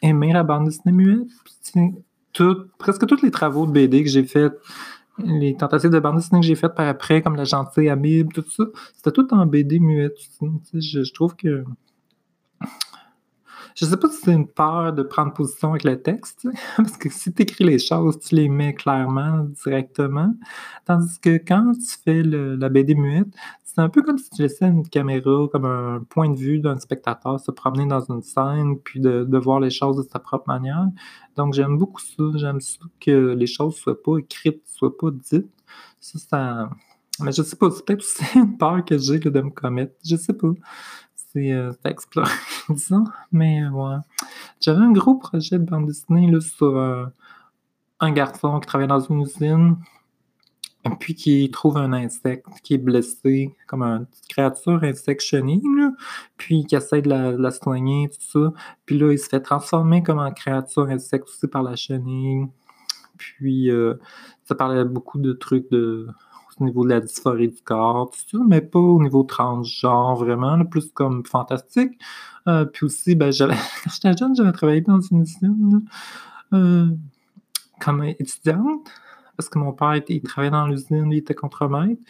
aimer 0.00 0.32
la 0.32 0.44
bande 0.44 0.66
dessinée 0.66 0.92
muette. 0.92 1.28
Tout, 2.34 2.66
presque 2.78 3.06
tous 3.06 3.22
les 3.22 3.30
travaux 3.30 3.66
de 3.66 3.72
BD 3.72 4.04
que 4.04 4.10
j'ai 4.10 4.24
faits 4.24 4.52
les 5.18 5.56
tentatives 5.56 5.90
de 5.90 5.98
bande 6.00 6.16
dessinée 6.16 6.40
que 6.40 6.46
j'ai 6.46 6.54
faites 6.54 6.74
par 6.74 6.88
après, 6.88 7.22
comme 7.22 7.36
La 7.36 7.44
Gentille 7.44 7.88
Amibe, 7.88 8.32
tout 8.32 8.44
ça, 8.50 8.64
c'était 8.94 9.12
tout 9.12 9.32
en 9.32 9.46
BD 9.46 9.78
muette. 9.78 10.16
Je, 10.74 11.02
je, 11.02 11.12
trouve 11.12 11.36
que. 11.36 11.64
Je 13.74 13.86
sais 13.86 13.96
pas 13.96 14.08
si 14.08 14.18
c'est 14.22 14.32
une 14.32 14.46
peur 14.46 14.92
de 14.92 15.02
prendre 15.02 15.32
position 15.32 15.70
avec 15.70 15.84
le 15.84 16.00
texte, 16.00 16.46
parce 16.76 16.96
que 16.96 17.10
si 17.10 17.32
tu 17.32 17.42
écris 17.42 17.64
les 17.64 17.78
choses, 17.78 18.18
tu 18.20 18.36
les 18.36 18.48
mets 18.48 18.74
clairement, 18.74 19.46
directement. 19.64 20.32
Tandis 20.84 21.18
que 21.20 21.38
quand 21.38 21.72
tu 21.72 21.96
fais 22.04 22.22
la 22.22 22.68
BD 22.68 22.94
muette, 22.94 23.34
c'est 23.74 23.80
un 23.80 23.88
peu 23.88 24.02
comme 24.02 24.18
si 24.18 24.30
tu 24.30 24.42
laissais 24.42 24.66
une 24.66 24.88
caméra, 24.88 25.48
comme 25.50 25.64
un 25.64 26.04
point 26.08 26.30
de 26.30 26.38
vue 26.38 26.60
d'un 26.60 26.78
spectateur 26.78 27.40
se 27.40 27.50
promener 27.50 27.86
dans 27.86 28.00
une 28.00 28.22
scène, 28.22 28.78
puis 28.78 29.00
de, 29.00 29.38
voir 29.38 29.58
les 29.58 29.70
choses 29.70 29.96
de 29.96 30.08
sa 30.08 30.20
propre 30.20 30.46
manière. 30.46 30.86
Donc, 31.34 31.54
j'aime 31.54 31.76
beaucoup 31.76 32.00
ça. 32.00 32.22
J'aime 32.36 32.60
ça 32.60 32.78
que 33.00 33.34
les 33.34 33.48
choses 33.48 33.74
soient 33.74 34.00
pas 34.00 34.18
écrites, 34.18 34.62
soient 34.66 34.96
pas 34.96 35.10
dites. 35.10 35.50
Ça, 35.98 36.18
ça... 36.20 36.70
Mais 37.20 37.32
je 37.32 37.42
sais 37.42 37.56
pas, 37.56 37.70
c'est 37.70 37.84
peut-être 37.84 38.00
aussi 38.00 38.24
une 38.38 38.56
peur 38.56 38.84
que 38.84 38.96
j'ai 38.96 39.18
de 39.18 39.40
me 39.40 39.50
commettre. 39.50 39.94
Je 40.04 40.14
sais 40.14 40.34
pas. 40.34 40.52
C'est 41.34 41.52
euh, 41.52 41.72
disons. 42.70 43.04
Mais 43.32 43.66
ouais. 43.66 43.96
J'avais 44.60 44.82
un 44.82 44.92
gros 44.92 45.16
projet 45.16 45.58
de 45.58 45.64
bande 45.64 45.86
dessinée 45.86 46.30
là, 46.30 46.40
sur 46.40 46.76
euh, 46.76 47.06
un 48.00 48.12
garçon 48.12 48.60
qui 48.60 48.66
travaille 48.66 48.88
dans 48.88 49.00
une 49.00 49.22
usine 49.22 49.76
puis 51.00 51.14
qui 51.14 51.50
trouve 51.50 51.78
un 51.78 51.92
insecte 51.92 52.46
qui 52.62 52.74
est 52.74 52.78
blessé, 52.78 53.56
comme 53.66 53.82
une 53.82 54.06
créature 54.28 54.82
insecte 54.84 55.22
chenille, 55.22 55.62
puis 56.36 56.66
qui 56.66 56.76
essaie 56.76 57.00
de 57.00 57.08
la, 57.08 57.50
soigner, 57.50 58.10
tout 58.10 58.20
ça. 58.20 58.52
Puis 58.84 58.98
là, 58.98 59.12
il 59.12 59.18
se 59.18 59.28
fait 59.28 59.40
transformer 59.40 60.02
comme 60.02 60.18
en 60.18 60.30
créature 60.30 60.88
insecte 60.88 61.24
aussi 61.26 61.48
par 61.48 61.62
la 61.62 61.74
chenille. 61.74 62.48
Puis 63.16 63.70
euh, 63.70 63.94
ça 64.44 64.54
parlait 64.54 64.84
beaucoup 64.84 65.18
de 65.18 65.32
trucs 65.32 65.70
de, 65.70 66.08
au 66.60 66.64
niveau 66.64 66.84
de 66.84 66.90
la 66.90 67.00
dysphorie 67.00 67.48
du 67.48 67.62
corps, 67.62 68.10
tout 68.10 68.38
ça, 68.38 68.44
mais 68.46 68.60
pas 68.60 68.78
au 68.78 69.02
niveau 69.02 69.22
transgenre 69.22 70.16
vraiment, 70.16 70.64
plus 70.64 70.90
comme 70.92 71.24
fantastique. 71.24 71.98
Euh, 72.46 72.64
puis 72.64 72.86
aussi, 72.86 73.14
ben, 73.14 73.32
quand 73.38 73.90
j'étais 73.90 74.16
jeune, 74.16 74.34
j'avais 74.36 74.52
travaillé 74.52 74.80
dans 74.80 75.00
une 75.00 75.22
usine 75.22 75.82
euh, 76.52 76.86
comme 77.80 78.04
étudiante 78.04 78.88
parce 79.36 79.48
que 79.48 79.58
mon 79.58 79.72
père, 79.72 80.00
il 80.08 80.22
travaillait 80.22 80.50
dans 80.50 80.66
l'usine, 80.66 81.10
il 81.10 81.18
était 81.18 81.34
contremaître. 81.34 82.00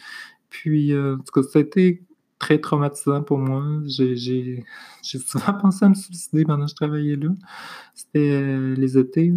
Puis, 0.49 0.93
euh, 0.93 1.15
en 1.15 1.17
tout 1.17 1.41
cas, 1.41 1.47
ça 1.47 1.59
a 1.59 1.61
été 1.61 2.03
très 2.39 2.59
traumatisant 2.59 3.23
pour 3.23 3.37
moi. 3.37 3.63
J'ai 3.85 4.63
souvent 5.03 5.53
pensé 5.61 5.85
à 5.85 5.89
me 5.89 5.95
suicider 5.95 6.43
pendant 6.45 6.65
que 6.65 6.71
je 6.71 6.75
travaillais 6.75 7.15
là. 7.15 7.29
C'était 7.93 8.31
euh, 8.31 8.75
les 8.75 8.97
étés, 8.97 9.31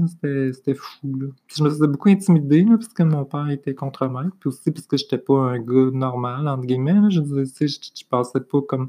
c'était 0.52 0.74
fou. 0.74 1.32
Je 1.46 1.62
me 1.62 1.70
faisais 1.70 1.86
beaucoup 1.86 2.08
intimider 2.08 2.64
là, 2.64 2.76
parce 2.76 2.88
que 2.88 3.02
mon 3.02 3.24
père 3.24 3.48
était 3.50 3.74
contremaître. 3.74 4.34
Puis 4.40 4.48
aussi 4.48 4.70
parce 4.70 4.86
que 4.86 4.96
j'étais 4.96 5.18
pas 5.18 5.38
un 5.38 5.58
gars 5.58 5.90
normal, 5.92 6.48
entre 6.48 6.66
guillemets. 6.66 7.10
Je 7.10 7.20
disais, 7.20 7.66
je, 7.68 7.78
je, 7.96 8.04
pensais 8.08 8.40
pas 8.40 8.62
comme. 8.62 8.88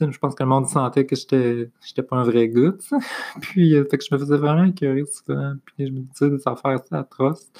Je 0.00 0.18
pense 0.18 0.34
que 0.34 0.42
le 0.42 0.48
monde 0.48 0.66
sentait 0.66 1.06
que 1.06 1.16
j'étais 1.16 2.02
pas 2.02 2.16
un 2.16 2.24
vrai 2.24 2.48
gars. 2.48 2.74
Puis 3.40 3.74
euh, 3.74 3.84
fait 3.90 3.98
que 3.98 4.04
je 4.04 4.14
me 4.14 4.18
faisais 4.18 4.36
vraiment 4.36 4.64
écœurer 4.64 5.04
souvent. 5.06 5.54
Puis 5.64 5.86
je 5.86 5.92
me 5.92 6.00
disais 6.00 6.30
des 6.30 6.42
affaires 6.46 6.72
assez 6.72 6.94
atroces. 6.94 7.50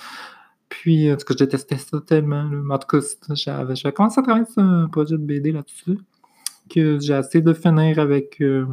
Puis, 0.69 1.11
en 1.13 1.17
tout 1.17 1.25
cas, 1.25 1.35
je 1.39 1.45
détestais 1.45 1.79
ça 1.79 2.01
tellement. 2.01 2.51
En 2.71 2.79
tout 2.79 2.87
cas, 2.87 3.07
j'avais, 3.31 3.93
commencé 3.93 4.21
à 4.21 4.23
travailler 4.23 4.47
sur 4.47 4.63
un 4.63 4.89
projet 4.89 5.17
de 5.17 5.23
BD 5.23 5.53
là-dessus, 5.53 5.99
que 6.69 6.99
j'ai 7.01 7.15
essayé 7.15 7.43
de 7.43 7.55
finir 7.55 7.99
avec 7.99 8.41
euh, 8.41 8.67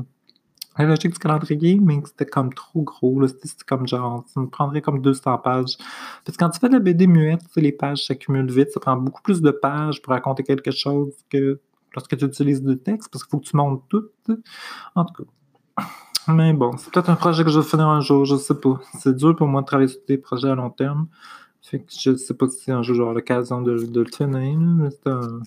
la 0.78 0.86
logique 0.86 1.14
du 1.14 1.20
calendrier, 1.20 1.80
mais 1.82 2.02
c'était 2.06 2.26
comme 2.26 2.54
trop 2.54 2.82
gros. 2.82 3.26
C'était, 3.28 3.50
comme 3.66 3.88
genre, 3.88 4.26
ça 4.28 4.42
me 4.42 4.48
prendrait 4.48 4.82
comme 4.82 5.02
200 5.02 5.38
pages. 5.38 5.78
Parce 6.26 6.38
que 6.38 6.44
quand 6.44 6.50
tu 6.50 6.60
fais 6.60 6.68
de 6.68 6.74
la 6.74 6.80
BD 6.80 7.08
muette, 7.08 7.44
les 7.56 7.72
pages 7.72 8.06
s'accumulent 8.06 8.52
vite. 8.52 8.72
Ça 8.72 8.80
prend 8.80 8.98
beaucoup 8.98 9.22
plus 9.22 9.42
de 9.42 9.52
pages 9.52 10.02
pour 10.02 10.12
raconter 10.14 10.44
quelque 10.44 10.72
chose 10.72 11.14
que 11.30 11.60
lorsque 11.94 12.18
tu 12.18 12.26
utilises 12.26 12.62
du 12.62 12.78
texte, 12.78 13.10
parce 13.10 13.24
qu'il 13.24 13.32
faut 13.32 13.40
que 13.40 13.46
tu 13.46 13.56
montes 13.56 13.84
tout. 13.88 14.10
En 14.96 15.06
tout 15.06 15.24
cas. 15.24 15.84
Mais 16.28 16.54
bon, 16.54 16.76
c'est 16.78 16.92
peut-être 16.92 17.10
un 17.10 17.16
projet 17.16 17.44
que 17.44 17.52
je 17.52 17.60
vais 17.60 17.66
finir 17.66 17.88
un 17.88 18.02
jour, 18.02 18.26
je 18.26 18.36
sais 18.36 18.60
pas. 18.60 18.80
C'est 18.98 19.16
dur 19.16 19.36
pour 19.36 19.48
moi 19.48 19.62
de 19.62 19.68
travailler 19.68 19.90
sur 19.90 20.02
des 20.08 20.18
projets 20.18 20.50
à 20.50 20.56
long 20.56 20.72
terme. 20.72 21.08
Fait 21.66 21.80
que 21.80 21.92
je 22.00 22.16
sais 22.16 22.34
pas 22.36 22.48
si 22.48 22.72
un 22.72 22.84
jour 22.84 22.96
j'aurai 22.96 23.16
l'occasion 23.16 23.62
de, 23.62 23.72
le 23.72 24.06
finir, 24.06 24.60
mais 24.60 24.90
c'est 24.92 25.10
un... 25.10 25.42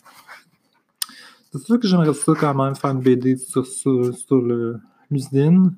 C'est 1.52 1.62
sûr 1.64 1.78
que 1.78 1.86
j'aimerais 1.86 2.12
ça 2.12 2.32
quand 2.38 2.54
même 2.54 2.74
faire 2.74 2.90
une 2.90 3.00
BD 3.00 3.36
sur, 3.36 3.66
sur, 3.66 4.14
sur 4.14 4.42
l'usine, 5.10 5.74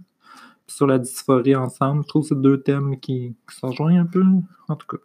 sur 0.67 0.87
la 0.87 0.99
dysphorie 0.99 1.55
ensemble. 1.55 2.03
Je 2.03 2.09
trouve 2.09 2.23
que 2.23 2.29
c'est 2.29 2.41
deux 2.41 2.61
thèmes 2.61 2.99
qui, 2.99 3.37
qui 3.49 3.57
se 3.57 3.83
un 3.83 4.07
peu, 4.07 4.25
en 4.69 4.77
tout 4.77 4.87
cas. 4.87 5.03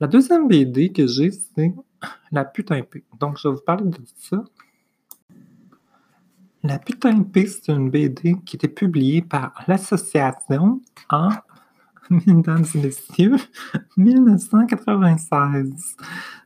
La 0.00 0.06
deuxième 0.06 0.48
BD 0.48 0.90
que 0.90 1.06
j'ai, 1.06 1.30
c'est 1.30 1.74
La 2.32 2.44
putain 2.44 2.82
P. 2.82 3.04
Donc, 3.20 3.38
je 3.38 3.46
vais 3.46 3.54
vous 3.54 3.60
parler 3.60 3.84
de 3.84 3.98
ça. 4.16 4.42
La 6.62 6.78
putain 6.78 7.22
P, 7.22 7.46
c'est 7.46 7.70
une 7.70 7.90
BD 7.90 8.36
qui 8.44 8.56
était 8.56 8.68
publiée 8.68 9.22
par 9.22 9.52
l'association 9.68 10.80
en 11.10 11.30
mesdames 12.10 12.64
et 12.74 12.78
messieurs, 12.78 13.36
1996. 13.96 15.96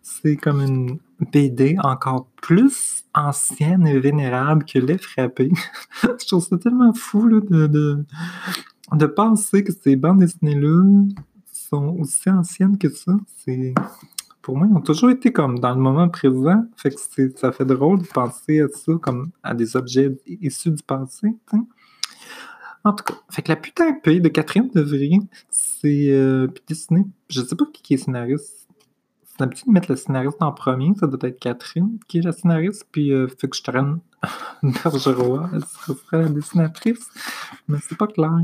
C'est 0.02 0.36
comme 0.36 0.60
une 0.60 0.98
BD 1.32 1.76
encore 1.82 2.28
plus 2.40 3.04
ancienne 3.14 3.86
et 3.86 3.98
vénérable 3.98 4.64
que 4.64 4.78
Les 4.78 4.98
Frappés. 4.98 5.52
Je 6.02 6.26
trouve 6.26 6.44
ça 6.44 6.58
tellement 6.58 6.92
fou 6.92 7.28
de, 7.28 8.04
de 8.92 9.06
penser 9.06 9.64
que 9.64 9.72
ces 9.72 9.96
bandes 9.96 10.20
dessinées-là 10.20 11.04
sont 11.52 11.96
aussi 11.98 12.30
anciennes 12.30 12.78
que 12.78 12.90
ça. 12.90 13.12
C'est 13.38 13.74
pour 14.42 14.58
moi, 14.58 14.68
ils 14.70 14.76
ont 14.76 14.82
toujours 14.82 15.08
été 15.08 15.32
comme 15.32 15.58
dans 15.58 15.74
le 15.74 15.80
moment 15.80 16.10
présent. 16.10 16.66
Fait 16.76 16.90
que 16.90 17.32
ça 17.36 17.50
fait 17.50 17.64
drôle 17.64 18.02
de 18.02 18.06
penser 18.06 18.60
à 18.60 18.68
ça 18.68 18.92
comme 19.00 19.30
à 19.42 19.54
des 19.54 19.74
objets 19.74 20.14
issus 20.26 20.70
du 20.70 20.82
passé. 20.82 21.34
En 22.84 22.92
tout 22.92 23.04
cas, 23.04 23.14
fait 23.30 23.40
que 23.42 23.48
la 23.48 23.56
putain 23.56 23.94
pays 23.94 24.20
de 24.20 24.28
Catherine 24.28 24.68
Devry, 24.74 25.18
c'est 25.50 26.10
euh, 26.10 26.48
dessiné. 26.68 27.06
Je 27.30 27.40
sais 27.40 27.56
pas 27.56 27.64
qui 27.72 27.94
est 27.94 27.96
scénariste. 27.96 28.68
C'est 29.24 29.38
d'habitude 29.38 29.68
de 29.68 29.72
mettre 29.72 29.90
le 29.90 29.96
scénariste 29.96 30.42
en 30.42 30.52
premier. 30.52 30.92
Ça 31.00 31.06
doit 31.06 31.18
être 31.22 31.40
Catherine 31.40 31.98
qui 32.08 32.18
est 32.18 32.22
la 32.22 32.32
scénariste. 32.32 32.86
Puis 32.92 33.10
euh, 33.10 33.26
fait 33.26 33.48
que 33.48 33.56
je 33.56 33.62
traîne 33.62 34.00
Bergerois. 34.62 35.48
Elle 35.54 35.64
serait 35.64 36.22
la 36.22 36.28
dessinatrice. 36.28 37.08
Mais 37.68 37.78
c'est 37.88 37.96
pas 37.96 38.06
clair. 38.06 38.38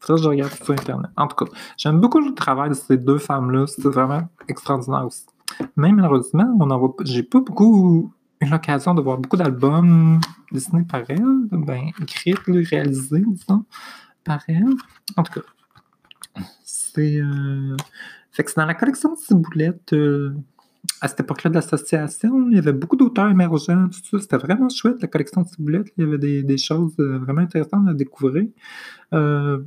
Ça, 0.00 0.16
je 0.16 0.26
regarde 0.26 0.52
sur 0.52 0.72
Internet. 0.72 1.10
En 1.18 1.26
tout 1.26 1.44
cas, 1.44 1.52
j'aime 1.76 2.00
beaucoup 2.00 2.20
le 2.20 2.32
travail 2.32 2.70
de 2.70 2.74
ces 2.74 2.96
deux 2.96 3.18
femmes-là. 3.18 3.66
C'est 3.66 3.84
vraiment 3.84 4.26
extraordinaire 4.48 5.04
aussi. 5.04 5.26
Mais 5.76 5.92
malheureusement, 5.92 6.56
on 6.58 6.70
en 6.70 6.78
voit 6.78 6.94
j'ai 7.02 7.22
pas 7.22 7.40
beaucoup 7.40 8.10
eu 8.40 8.46
l'occasion 8.48 8.94
de 8.94 9.02
voir 9.02 9.18
beaucoup 9.18 9.36
d'albums 9.36 10.20
dessinés 10.52 10.84
par 10.84 11.02
elle, 11.08 11.46
ben, 11.50 11.90
écrits, 12.00 12.34
réalisés, 12.46 13.22
disons, 13.26 13.64
par 14.24 14.42
elle. 14.48 14.74
En 15.16 15.22
tout 15.22 15.40
cas, 15.40 15.46
c'est. 16.62 17.20
Euh... 17.20 17.76
Fait 18.32 18.44
que 18.44 18.50
c'est 18.50 18.60
dans 18.60 18.66
la 18.66 18.74
collection 18.74 19.12
de 19.12 19.18
Ciboulette. 19.18 19.92
Euh, 19.92 20.32
à 21.02 21.08
cette 21.08 21.20
époque-là 21.20 21.50
de 21.50 21.56
l'association, 21.56 22.48
il 22.48 22.56
y 22.56 22.58
avait 22.58 22.72
beaucoup 22.72 22.96
d'auteurs 22.96 23.28
émergents, 23.28 23.88
tout 23.88 24.18
ça. 24.18 24.18
C'était 24.18 24.36
vraiment 24.38 24.68
chouette, 24.68 25.02
la 25.02 25.08
collection 25.08 25.42
de 25.42 25.48
Ciboulette. 25.48 25.88
Il 25.96 26.04
y 26.04 26.06
avait 26.06 26.42
des, 26.42 26.58
choses 26.58 26.94
euh, 27.00 27.18
vraiment 27.18 27.42
intéressantes 27.42 27.88
à 27.88 27.94
découvrir. 27.94 28.48
Euh, 29.12 29.58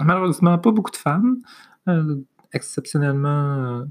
Malheureusement, 0.00 0.56
pas 0.58 0.70
beaucoup 0.70 0.90
de 0.90 0.96
femmes. 0.96 1.38
Exceptionnellement, 2.52 3.84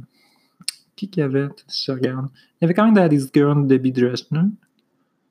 qui 0.99 1.09
qu'il 1.09 1.21
y 1.21 1.23
avait? 1.23 1.47
Je 1.67 1.91
regarde. 1.91 2.27
Il 2.33 2.63
y 2.63 2.65
avait 2.65 2.73
quand 2.73 2.85
même 2.85 2.93
Daddy's 2.93 3.29
Girl, 3.33 3.65
Debbie 3.67 3.91
Dreschner. 3.91 4.49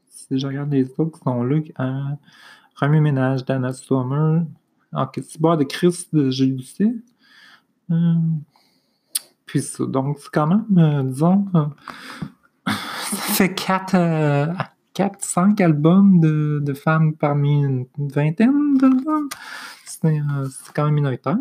Si 0.08 0.38
je 0.38 0.46
regarde 0.46 0.72
les 0.72 0.90
autres 0.98 1.18
qui 1.18 1.24
sont 1.24 1.42
là, 1.42 1.60
hein, 1.76 2.18
Remy 2.76 3.00
Ménage, 3.00 3.44
Dana 3.44 3.72
Sommer, 3.72 4.42
Ok, 4.94 5.20
Cyborg 5.22 5.58
de 5.58 5.64
Chris 5.64 6.08
de 6.12 6.30
Julie 6.30 7.02
euh, 7.90 8.14
puis 9.44 9.60
ça. 9.60 9.84
Donc, 9.84 10.18
c'est 10.18 10.30
quand 10.32 10.46
même, 10.46 11.10
disons, 11.10 11.46
ça 12.66 13.34
fait 13.34 13.54
4, 13.54 14.54
4 14.94 15.22
5 15.22 15.60
albums 15.60 16.20
de, 16.20 16.60
de 16.62 16.72
femmes 16.72 17.14
parmi 17.14 17.62
une 17.62 17.86
vingtaine 17.98 18.78
d'albums. 18.78 19.28
Euh, 20.04 20.46
c'est 20.48 20.72
quand 20.74 20.84
même 20.84 20.94
minoritaire. 20.94 21.36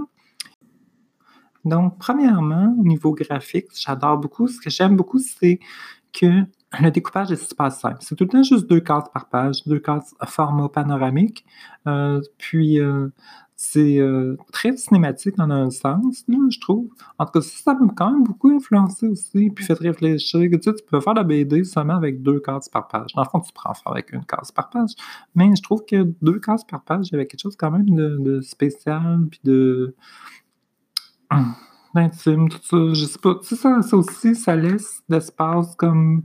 Donc, 1.68 1.98
premièrement, 2.00 2.76
au 2.80 2.84
niveau 2.84 3.14
graphique, 3.14 3.68
j'adore 3.76 4.18
beaucoup. 4.18 4.48
Ce 4.48 4.60
que 4.60 4.70
j'aime 4.70 4.96
beaucoup, 4.96 5.20
c'est 5.20 5.60
que 6.14 6.44
le 6.80 6.90
découpage 6.92 7.32
est 7.32 7.48
super 7.48 7.72
simple. 7.72 7.98
C'est 8.02 8.16
tout 8.16 8.24
le 8.24 8.30
temps 8.30 8.44
juste 8.44 8.68
deux 8.70 8.80
cases 8.80 9.10
par 9.14 9.30
page, 9.30 9.64
deux 9.66 9.80
cases 9.80 10.14
format 10.26 10.70
panoramique. 10.70 11.46
Euh, 11.88 12.22
puis, 12.38 12.80
euh, 12.80 13.10
c'est 13.60 13.98
euh, 13.98 14.38
très 14.54 14.78
cinématique 14.78 15.36
dans 15.36 15.50
un 15.50 15.72
sens, 15.72 16.24
je 16.28 16.60
trouve. 16.60 16.90
En 17.18 17.26
tout 17.26 17.40
cas, 17.40 17.42
ça 17.42 17.74
m'a 17.74 17.92
quand 17.96 18.12
même 18.12 18.24
beaucoup 18.24 18.50
influencé 18.50 19.08
aussi, 19.08 19.50
puis 19.50 19.66
fait 19.66 19.74
réfléchir. 19.74 20.40
Tu, 20.40 20.60
sais, 20.62 20.76
tu 20.76 20.84
peux 20.88 21.02
faire 21.02 21.16
la 21.16 21.24
BD 21.24 21.64
seulement 21.64 21.96
avec 21.96 22.22
deux 22.22 22.40
cases 22.40 22.70
par 22.70 22.88
page. 22.88 23.14
Dans 23.16 23.24
le 23.24 23.30
fond, 23.30 23.40
tu 23.40 23.52
prends 23.54 23.74
faire 23.74 23.92
avec 23.92 24.14
une 24.14 24.24
case 24.26 24.52
par 24.52 24.70
page. 24.70 24.92
Mais 25.34 25.56
je 25.56 25.64
trouve 25.64 25.84
que 25.86 26.14
deux 26.22 26.40
cases 26.40 26.66
par 26.66 26.84
page, 26.84 27.08
il 27.08 27.14
y 27.14 27.16
avait 27.16 27.26
quelque 27.26 27.42
chose 27.42 27.56
quand 27.56 27.72
même 27.72 27.90
de, 27.90 28.42
spécial, 28.42 29.26
puis 29.32 29.40
de 29.44 29.96
d'intime, 31.94 32.50
tout 32.50 32.60
ça. 32.62 32.78
Je 32.94 33.06
sais 33.06 33.20
pas. 33.20 33.36
Tu 33.36 33.50
sais, 33.50 33.56
ça, 33.56 33.82
ça 33.82 33.98
aussi, 33.98 34.36
ça 34.36 34.56
laisse 34.56 35.02
d'espace 35.10 35.76
comme 35.76 36.24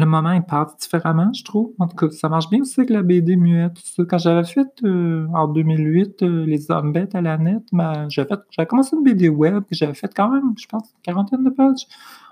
le 0.00 0.06
moment 0.06 0.32
il 0.32 0.42
passe 0.42 0.76
différemment, 0.78 1.32
je 1.32 1.44
trouve. 1.44 1.72
En 1.78 1.86
tout 1.86 1.96
cas, 1.96 2.10
ça 2.10 2.28
marche 2.28 2.48
bien 2.48 2.62
aussi 2.62 2.80
avec 2.80 2.90
la 2.90 3.02
BD 3.02 3.36
muette. 3.36 3.78
Quand 4.08 4.18
j'avais 4.18 4.44
fait 4.44 4.68
euh, 4.84 5.26
en 5.34 5.48
2008 5.48 6.22
euh, 6.22 6.46
Les 6.46 6.70
hommes 6.70 6.92
bêtes 6.92 7.14
à 7.14 7.20
la 7.20 7.38
net, 7.38 7.62
j'avais, 8.08 8.66
commencé 8.66 8.96
une 8.96 9.02
BD 9.02 9.28
web 9.28 9.64
et 9.70 9.74
j'avais 9.74 9.94
fait 9.94 10.12
quand 10.14 10.30
même, 10.30 10.54
je 10.58 10.66
pense, 10.66 10.90
une 10.94 11.02
quarantaine 11.02 11.44
de 11.44 11.50
pages. 11.50 11.86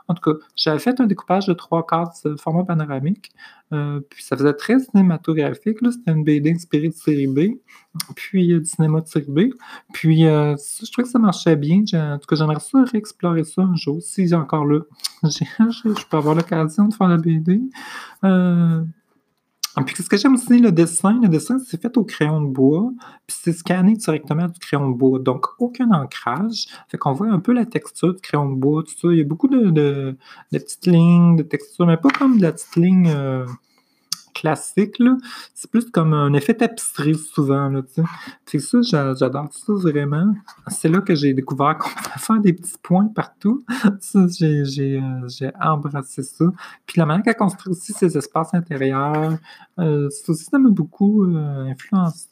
En 0.09 0.15
tout 0.15 0.33
cas, 0.33 0.39
j'avais 0.57 0.79
fait 0.79 1.01
un 1.01 1.07
découpage 1.07 1.47
de 1.47 1.53
trois 1.53 1.87
cases 1.87 2.27
format 2.39 2.65
panoramique. 2.65 3.31
Euh, 3.73 4.01
puis 4.09 4.23
ça 4.23 4.37
faisait 4.37 4.55
très 4.55 4.79
cinématographique. 4.79 5.79
C'était 5.91 6.13
une 6.13 6.25
BD 6.25 6.53
inspirée 6.53 6.89
de 6.89 6.95
série 6.95 7.27
B, 7.27 7.59
puis 8.17 8.55
euh, 8.55 8.61
du 8.61 8.65
cinéma 8.65 9.03
de 9.03 9.07
série 9.07 9.27
B. 9.29 9.41
Puis 9.93 10.27
euh, 10.27 10.57
je 10.57 10.91
trouvais 10.91 11.05
que 11.05 11.11
ça 11.11 11.19
marchait 11.19 11.57
bien. 11.57 11.83
En 11.93 12.19
tout 12.19 12.27
cas, 12.27 12.37
j'aimerais 12.37 12.61
ça 12.61 12.83
réexplorer 12.85 13.45
ça 13.45 13.63
un 13.63 13.77
jour, 13.77 14.01
si 14.01 14.27
j'ai 14.27 14.37
encore 14.37 14.65
là. 14.65 14.81
je 15.23 16.07
peux 16.09 16.17
avoir 16.17 16.35
l'occasion 16.35 16.89
de 16.89 16.95
faire 16.95 17.09
la 17.09 17.19
BD. 17.19 17.61
Et 19.81 19.85
puis, 19.85 20.03
ce 20.03 20.09
que 20.09 20.17
j'aime 20.17 20.35
aussi, 20.35 20.59
le 20.59 20.73
dessin, 20.73 21.21
le 21.23 21.29
dessin, 21.29 21.59
c'est 21.59 21.81
fait 21.81 21.97
au 21.97 22.05
crayon 22.05 22.41
de 22.41 22.49
bois, 22.49 22.91
puis 23.27 23.37
c'est 23.43 23.53
scanné 23.53 23.95
directement 23.95 24.47
du 24.47 24.59
crayon 24.59 24.91
de 24.91 24.97
bois. 24.97 25.19
Donc, 25.19 25.47
aucun 25.59 25.91
ancrage. 25.93 26.67
Fait 26.89 26.99
qu'on 26.99 27.13
voit 27.13 27.29
un 27.29 27.39
peu 27.39 27.53
la 27.53 27.67
texture 27.67 28.15
du 28.15 28.21
crayon 28.21 28.51
de 28.51 28.57
bois, 28.57 28.83
tout 28.83 28.95
ça. 29.01 29.09
Il 29.13 29.19
y 29.19 29.21
a 29.21 29.25
beaucoup 29.25 29.49
de, 29.49 29.71
de, 29.71 30.17
petites 30.51 30.87
lignes, 30.87 31.37
de 31.37 31.43
texture, 31.43 31.87
mais 31.87 31.97
pas 31.97 32.11
comme 32.11 32.39
de 32.39 32.43
la 32.43 32.53
petite 32.53 32.77
ligne. 32.77 33.09
Euh, 33.09 33.47
classique, 34.39 35.03
C'est 35.55 35.71
plus 35.71 35.91
comme 35.91 36.13
un 36.13 36.33
effet 36.33 36.55
tapisserie 36.55 37.17
souvent, 37.17 37.69
là, 37.69 37.83
tu 38.47 38.61
ça, 38.61 38.79
j'adore 38.83 39.49
ça 39.53 39.73
vraiment. 39.73 40.33
C'est 40.69 40.89
là 40.89 41.01
que 41.01 41.15
j'ai 41.15 41.35
découvert 41.35 41.77
qu'on 41.77 41.89
pouvait 42.03 42.19
faire 42.19 42.41
des 42.41 42.53
petits 42.53 42.79
points 42.83 43.09
partout. 43.09 43.65
ça, 44.01 44.19
euh, 44.19 44.65
j'ai, 44.65 45.51
embrassé 45.61 46.23
ça. 46.23 46.45
Puis 46.87 46.99
la 46.99 47.07
manière 47.07 47.25
qu'elle 47.25 47.37
construit 47.37 47.73
aussi 47.73 47.93
ses 47.93 48.17
espaces 48.17 48.55
intérieurs, 48.55 49.37
euh, 49.79 50.09
ça 50.11 50.33
aussi, 50.33 50.45
ça 50.45 50.59
m'a 50.59 50.71
beaucoup 50.71 51.25
euh, 51.25 51.71
influencé. 51.71 52.29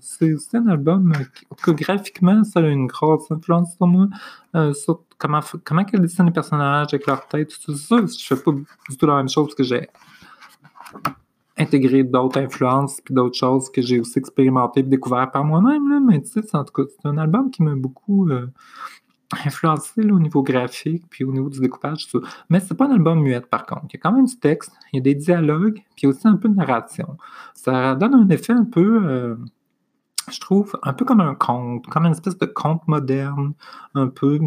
C'est, 0.00 0.54
un 0.54 0.66
album 0.66 1.12
qui, 1.64 1.74
graphiquement, 1.74 2.44
ça 2.44 2.60
a 2.60 2.68
une 2.68 2.86
grosse 2.86 3.30
influence 3.30 3.74
sur 3.76 3.86
moi. 3.86 4.08
comment, 5.16 5.40
comment 5.64 5.84
qu'elle 5.84 6.00
dessine 6.00 6.26
les 6.26 6.32
personnages 6.32 6.88
avec 6.92 7.06
leur 7.06 7.26
tête, 7.28 7.52
tout 7.64 7.74
ça. 7.74 7.96
Je 7.96 8.34
fais 8.34 8.42
pas 8.42 8.52
du 8.52 8.96
tout 8.96 9.06
la 9.06 9.16
même 9.16 9.28
chose 9.28 9.54
que 9.54 9.62
j'ai 9.62 9.88
intégrer 11.60 12.04
d'autres 12.04 12.40
influences 12.40 13.00
puis 13.04 13.14
d'autres 13.14 13.36
choses 13.36 13.70
que 13.70 13.82
j'ai 13.82 14.00
aussi 14.00 14.18
expérimenté 14.18 14.80
et 14.80 14.82
découvert 14.82 15.30
par 15.30 15.44
moi-même. 15.44 16.06
Mais 16.06 16.20
tu 16.22 16.30
sais, 16.30 16.56
en 16.56 16.64
tout 16.64 16.72
cas, 16.72 16.82
c'est 16.88 17.06
un 17.06 17.18
album 17.18 17.50
qui 17.50 17.62
m'a 17.62 17.74
beaucoup 17.74 18.28
euh, 18.30 18.46
influencé 19.44 20.10
au 20.10 20.18
niveau 20.18 20.42
graphique 20.42 21.04
puis 21.10 21.24
au 21.24 21.32
niveau 21.32 21.50
du 21.50 21.60
découpage. 21.60 22.08
Tout. 22.08 22.22
Mais 22.48 22.60
c'est 22.60 22.74
pas 22.74 22.86
un 22.86 22.92
album 22.92 23.20
muette 23.20 23.46
par 23.48 23.66
contre. 23.66 23.86
Il 23.90 23.94
y 23.94 23.96
a 23.96 24.00
quand 24.00 24.12
même 24.12 24.26
du 24.26 24.38
texte, 24.38 24.72
il 24.92 24.96
y 24.96 25.00
a 25.00 25.02
des 25.02 25.14
dialogues, 25.14 25.80
puis 25.96 26.06
aussi 26.06 26.26
un 26.26 26.36
peu 26.36 26.48
de 26.48 26.54
narration. 26.54 27.16
Ça 27.54 27.94
donne 27.94 28.14
un 28.14 28.28
effet 28.30 28.52
un 28.52 28.64
peu. 28.64 29.02
Euh, 29.04 29.36
je 30.30 30.40
trouve 30.40 30.78
un 30.82 30.92
peu 30.92 31.04
comme 31.04 31.20
un 31.20 31.34
conte, 31.34 31.86
comme 31.86 32.06
une 32.06 32.12
espèce 32.12 32.38
de 32.38 32.46
conte 32.46 32.86
moderne, 32.86 33.54
un 33.94 34.08
peu, 34.08 34.38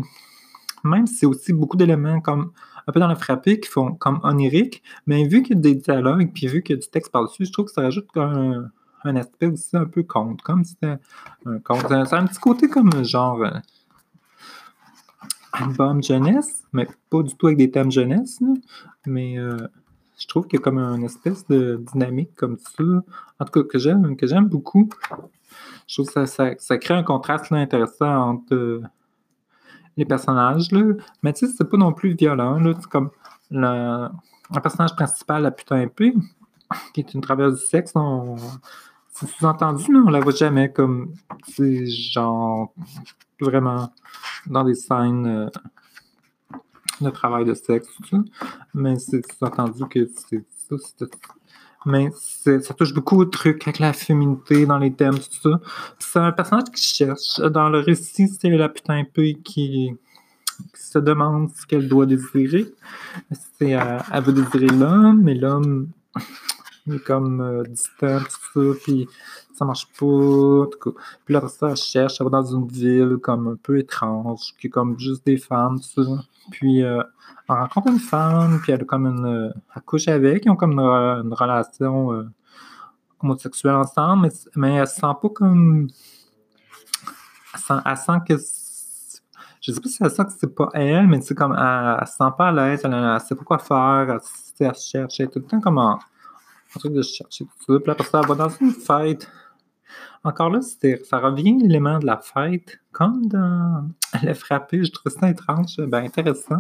même 0.84 1.08
si 1.08 1.16
c'est 1.16 1.26
aussi 1.26 1.54
beaucoup 1.54 1.78
d'éléments 1.78 2.22
comme 2.22 2.52
un 2.88 2.92
peu 2.92 3.00
dans 3.00 3.08
le 3.08 3.16
frappé 3.16 3.60
qui 3.60 3.70
font 3.70 3.94
comme 3.94 4.20
onirique, 4.24 4.84
mais 5.08 5.28
vu 5.28 5.44
qu'il 5.44 5.56
y 5.56 5.60
a 5.60 5.62
des 5.62 5.76
dialogues, 5.76 6.32
puis 6.34 6.48
vu 6.48 6.64
qu'il 6.64 6.76
y 6.76 6.80
a 6.80 6.82
du 6.82 6.90
texte 6.90 7.12
par-dessus, 7.12 7.46
je 7.46 7.52
trouve 7.52 7.66
que 7.66 7.72
ça 7.72 7.82
rajoute 7.82 8.08
un, 8.16 8.70
un 9.04 9.16
aspect 9.16 9.48
aussi 9.48 9.76
un 9.76 9.86
peu 9.86 10.04
conte, 10.04 10.42
comme 10.42 10.64
c'était 10.64 10.98
un 11.46 11.60
conte. 11.60 11.86
C'est 11.90 12.14
un 12.14 12.26
petit 12.26 12.40
côté 12.40 12.68
comme 12.68 13.04
genre 13.04 13.42
euh, 13.42 13.52
album 15.54 16.04
jeunesse, 16.04 16.64
mais 16.72 16.88
pas 17.10 17.24
du 17.24 17.36
tout 17.36 17.48
avec 17.48 17.58
des 17.58 17.72
thèmes 17.72 17.92
jeunesse, 17.92 18.40
mais 19.06 19.38
euh, 19.38 19.58
je 20.20 20.28
trouve 20.28 20.48
qu'il 20.48 20.60
y 20.60 20.62
a 20.62 20.64
comme 20.64 20.80
une 20.80 21.04
espèce 21.04 21.48
de 21.48 21.84
dynamique 21.94 22.36
comme 22.36 22.58
ça, 22.58 22.84
en 23.40 23.46
tout 23.46 23.64
cas 23.64 23.64
que 23.64 23.78
j'aime, 23.78 24.16
que 24.16 24.28
j'aime 24.28 24.48
beaucoup. 24.48 24.90
Je 25.88 25.96
trouve 25.96 26.08
que 26.14 26.26
ça, 26.26 26.56
ça, 26.58 26.78
crée 26.78 26.94
un 26.94 27.04
contraste 27.04 27.52
intéressant 27.52 28.30
entre 28.30 28.82
les 29.98 30.06
personnages, 30.06 30.72
là. 30.72 30.94
Mais 31.22 31.34
tu 31.34 31.46
sais, 31.48 31.54
c'est 31.58 31.70
pas 31.70 31.78
non 31.78 31.94
plus 31.94 32.16
violent, 32.16 32.60
là. 32.60 32.74
C'est 32.80 32.90
comme 32.90 33.12
le, 33.52 34.10
personnage 34.62 34.96
principal, 34.96 35.44
la 35.44 35.52
putain 35.52 35.82
épée, 35.82 36.14
qui 36.94 37.02
est 37.02 37.14
une 37.14 37.22
traverse 37.22 37.60
du 37.60 37.66
sexe, 37.66 37.94
c'est 39.10 39.28
sous-entendu, 39.28 39.92
mais 39.92 40.00
on 40.00 40.10
la 40.10 40.20
voit 40.20 40.34
jamais 40.34 40.72
comme, 40.72 41.14
c'est 41.48 41.86
genre, 41.86 42.74
vraiment 43.40 43.94
dans 44.48 44.64
des 44.64 44.74
scènes 44.74 45.28
euh, 45.28 45.50
de 47.00 47.10
travail 47.12 47.46
de 47.46 47.54
sexe, 47.54 47.88
tout 47.96 48.08
ça. 48.08 48.18
Mais 48.74 48.98
c'est 48.98 49.22
sous-entendu 49.32 49.86
que 49.86 50.10
c'est 50.30 50.44
ça, 50.70 51.06
mais 51.86 52.10
ça 52.14 52.74
touche 52.74 52.94
beaucoup 52.94 53.24
de 53.26 53.30
trucs 53.30 53.64
avec 53.68 53.80
la 53.80 53.94
féminité 53.94 54.66
dans 54.66 54.78
les 54.78 54.94
thèmes, 54.94 55.18
tout 55.18 55.50
ça. 55.50 55.60
C'est 56.00 56.20
un 56.20 56.32
personnage 56.32 56.70
qui 56.74 56.84
cherche. 56.84 57.40
Dans 57.40 57.70
le 57.70 57.80
récit, 57.80 58.28
c'est 58.28 58.50
la 58.50 58.70
putain 58.70 59.04
peu 59.12 59.24
qui, 59.44 59.96
se 60.76 61.00
demande 61.00 61.50
ce 61.56 61.66
qu'elle 61.66 61.88
doit 61.88 62.06
désirer. 62.06 62.68
C'est, 63.58 63.72
elle 63.72 64.24
veut 64.24 64.34
désirer 64.34 64.68
l'homme, 64.68 65.22
mais 65.24 65.34
l'homme 65.34 65.90
est 66.92 67.04
comme 67.04 67.42
euh, 67.42 67.64
distant, 67.64 68.20
tout 68.20 68.74
ça, 68.74 68.80
puis 68.84 69.08
ça 69.54 69.66
marche 69.66 69.88
pas. 70.00 70.66
Puis 71.26 71.34
là, 71.34 71.48
ça, 71.48 71.76
cherche, 71.76 72.20
elle 72.20 72.26
va 72.26 72.42
dans 72.42 72.56
une 72.56 72.68
ville 72.68 73.18
comme 73.22 73.48
un 73.48 73.56
peu 73.56 73.78
étrange, 73.78 74.54
qui 74.60 74.68
est 74.68 74.70
comme 74.70 75.00
juste 75.00 75.26
des 75.26 75.38
femmes. 75.38 75.80
Puis 76.52 76.84
euh, 76.84 77.02
elle 77.50 77.56
rencontre 77.56 77.90
une 77.90 78.00
femme, 78.00 78.60
puis 78.62 78.72
elle 78.72 78.82
a 78.82 78.86
comme 78.86 79.06
une. 79.06 79.26
Euh, 79.26 79.54
elle 79.76 79.82
couche 79.84 80.08
avec, 80.08 80.46
ils 80.46 80.50
ont 80.50 80.56
comme 80.56 80.80
une, 80.80 81.34
relation 81.34 82.14
euh, 82.14 82.30
homosexuelle 83.22 83.76
ensemble, 83.76 84.24
mais, 84.24 84.32
mais 84.56 84.76
elle 84.76 84.88
se 84.88 84.96
sent 84.96 85.02
pas 85.02 85.30
comme. 85.34 85.88
Elle 87.54 87.60
sent, 87.60 87.74
elle 87.86 87.98
sent 87.98 88.20
que. 88.28 88.38
Je 89.62 89.72
sais 89.72 89.80
pas 89.80 89.88
si 89.88 90.04
elle 90.04 90.12
sent 90.12 90.26
que 90.26 90.32
c'est 90.38 90.54
pas 90.54 90.70
elle, 90.74 91.08
mais 91.08 91.22
c'est 91.22 91.36
comme. 91.36 91.54
Elle, 91.54 91.98
elle, 92.02 92.08
se 92.08 92.14
sent 92.16 92.32
pas 92.38 92.48
à 92.48 92.52
l'aise, 92.52 92.82
elle, 92.84 92.94
elle, 92.94 93.22
sait 93.22 93.36
pas 93.36 93.44
quoi 93.44 93.60
faire, 93.60 94.08
elle, 94.10 94.20
elle 94.60 94.76
cherche, 94.76 95.20
elle 95.20 95.28
est 95.28 95.30
tout 95.30 95.40
le 95.40 95.46
temps 95.46 95.62
comme 95.62 95.78
en, 95.78 96.00
truc 96.80 96.94
de 96.94 97.04
chercher 97.04 97.46
tout 97.46 97.74
ça. 97.74 97.80
Puis 97.80 97.92
après 97.92 98.04
ça, 98.04 98.22
elle 98.22 98.28
va 98.28 98.36
dans 98.36 98.50
une 98.50 98.72
fête 98.72 99.30
encore 100.24 100.50
là, 100.50 100.62
ça 100.62 101.20
revient 101.20 101.58
l'élément 101.62 102.00
de 102.00 102.06
la 102.06 102.18
fête, 102.18 102.80
comme 102.92 103.28
dans 103.28 103.90
Elle 104.22 104.34
frappé, 104.36 104.84
je 104.84 104.92
trouve 104.92 105.12
ça 105.12 105.30
étrange, 105.30 105.78
ben 105.78 106.04
intéressant. 106.04 106.60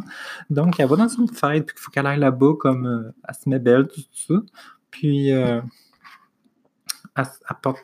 Donc, 0.49 0.79
elle 0.79 0.87
va 0.87 0.97
dans 0.97 1.07
une 1.07 1.29
fête, 1.29 1.67
puis 1.67 1.75
il 1.77 1.81
faut 1.81 1.91
qu'elle 1.91 2.07
aille 2.07 2.19
là-bas, 2.19 2.53
comme 2.59 2.85
euh, 2.85 3.11
elle 3.27 3.35
se 3.35 3.49
met 3.49 3.59
belle, 3.59 3.87
tout 3.87 4.01
ça. 4.11 4.35
Puis, 4.91 5.31
euh, 5.31 5.61
elle, 7.15 7.25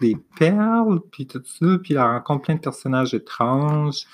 des 0.02 0.18
perles, 0.38 1.00
puis 1.12 1.28
tout 1.28 1.42
ça, 1.46 1.78
puis 1.82 1.94
elle 1.94 2.02
rencontre 2.02 2.42
plein 2.44 2.56
de 2.56 2.62
personnages 2.62 3.14
étranges. 3.14 4.06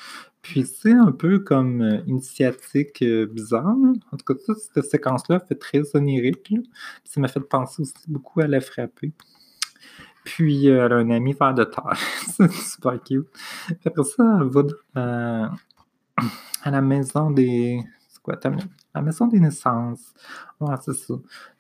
Puis 0.41 0.65
c'est 0.65 0.93
un 0.93 1.11
peu 1.11 1.39
comme 1.39 1.81
euh, 1.81 2.01
initiatique 2.05 3.03
bizarre. 3.03 3.75
En 4.11 4.17
tout 4.17 4.35
cas, 4.35 4.53
cette 4.73 4.85
séquence-là 4.85 5.39
fait 5.39 5.55
très 5.55 5.95
onirique. 5.95 6.53
Ça 7.05 7.19
m'a 7.19 7.27
fait 7.27 7.39
penser 7.39 7.81
aussi 7.81 7.93
beaucoup 8.07 8.41
à 8.41 8.47
la 8.47 8.61
frapper. 8.61 9.11
Puis 10.25 10.69
euh, 10.69 10.85
elle 10.85 10.93
a 10.93 10.95
un 10.97 11.09
ami 11.11 11.33
vers 11.33 11.53
de 11.53 11.63
terre. 11.63 11.97
c'est 12.27 12.51
super 12.51 13.01
cute. 13.01 13.27
après 13.85 14.03
ça, 14.03 14.39
elle 14.41 14.47
va 14.47 15.49
à 16.63 16.71
la 16.71 16.81
maison 16.81 17.31
des. 17.31 17.79
C'est 18.09 18.21
quoi? 18.21 18.37
La 18.93 19.01
maison 19.01 19.27
des 19.27 19.39
naissances. 19.39 20.13
Ouais, 20.59 20.75
c'est 20.81 20.95
ça. 20.95 21.13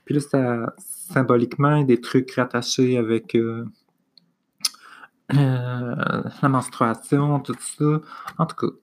Puis 0.03 0.15
là, 0.15 0.21
ça, 0.21 0.73
symboliquement, 0.77 1.83
des 1.83 2.01
trucs 2.01 2.31
rattachés 2.31 2.97
avec 2.97 3.35
euh, 3.35 3.65
euh, 5.33 6.23
la 6.41 6.49
menstruation, 6.49 7.39
tout 7.39 7.55
ça. 7.59 8.01
En 8.37 8.45
tout 8.47 8.55
cas. 8.55 8.75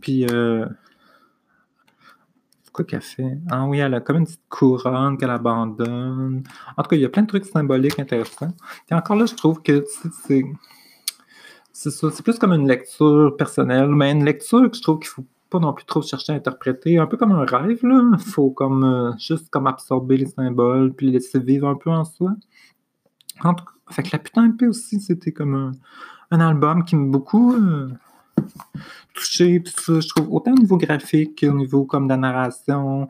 Puis 0.00 0.26
quoi 2.74 2.84
qu'elle 2.84 3.00
fait? 3.00 3.38
Ah 3.50 3.64
oui, 3.66 3.78
elle 3.78 3.94
a 3.94 4.00
comme 4.00 4.18
une 4.18 4.24
petite 4.24 4.48
couronne 4.50 5.16
qu'elle 5.16 5.30
abandonne. 5.30 6.42
En 6.76 6.82
tout 6.82 6.88
cas, 6.90 6.96
il 6.96 7.02
y 7.02 7.04
a 7.04 7.08
plein 7.08 7.22
de 7.22 7.28
trucs 7.28 7.46
symboliques 7.46 7.98
intéressants. 7.98 8.52
Et 8.90 8.94
encore 8.94 9.16
là, 9.16 9.24
je 9.24 9.34
trouve 9.34 9.62
que 9.62 9.84
c'est. 10.26 10.44
C'est 11.72 11.90
ça, 11.90 12.08
c'est 12.12 12.22
plus 12.22 12.38
comme 12.38 12.52
une 12.52 12.68
lecture 12.68 13.34
personnelle, 13.36 13.88
mais 13.88 14.12
une 14.12 14.24
lecture 14.24 14.70
que 14.70 14.76
je 14.76 14.82
trouve 14.82 14.98
qu'il 15.00 15.08
faut 15.08 15.24
pas 15.50 15.58
non 15.58 15.72
plus 15.72 15.84
trop 15.84 16.02
chercher 16.02 16.32
à 16.32 16.36
interpréter, 16.36 16.98
un 16.98 17.06
peu 17.06 17.16
comme 17.16 17.32
un 17.32 17.44
rêve, 17.44 17.84
là. 17.84 18.10
Il 18.12 18.24
faut 18.24 18.50
comme 18.50 18.84
euh, 18.84 19.12
juste 19.18 19.50
comme 19.50 19.66
absorber 19.66 20.16
les 20.16 20.26
symboles, 20.26 20.92
puis 20.94 21.06
les 21.06 21.12
laisser 21.14 21.40
vivre 21.40 21.68
un 21.68 21.74
peu 21.74 21.90
en 21.90 22.04
soi. 22.04 22.32
En 23.42 23.54
tout 23.54 23.64
cas, 23.64 23.72
fait 23.90 24.02
que 24.04 24.10
la 24.12 24.18
putain 24.18 24.50
peu 24.52 24.68
aussi, 24.68 25.00
c'était 25.00 25.32
comme 25.32 25.72
un, 26.30 26.40
album 26.40 26.84
qui 26.84 26.96
m'a 26.96 27.06
beaucoup 27.06 27.54
euh, 27.54 27.88
touché, 29.14 29.62
tout 29.62 29.80
ça. 29.80 30.00
Je 30.00 30.08
trouve 30.08 30.32
autant 30.32 30.52
au 30.52 30.58
niveau 30.58 30.76
graphique 30.76 31.40
qu'au 31.40 31.52
niveau 31.52 31.84
comme 31.84 32.04
de 32.04 32.10
la 32.10 32.16
narration. 32.16 33.08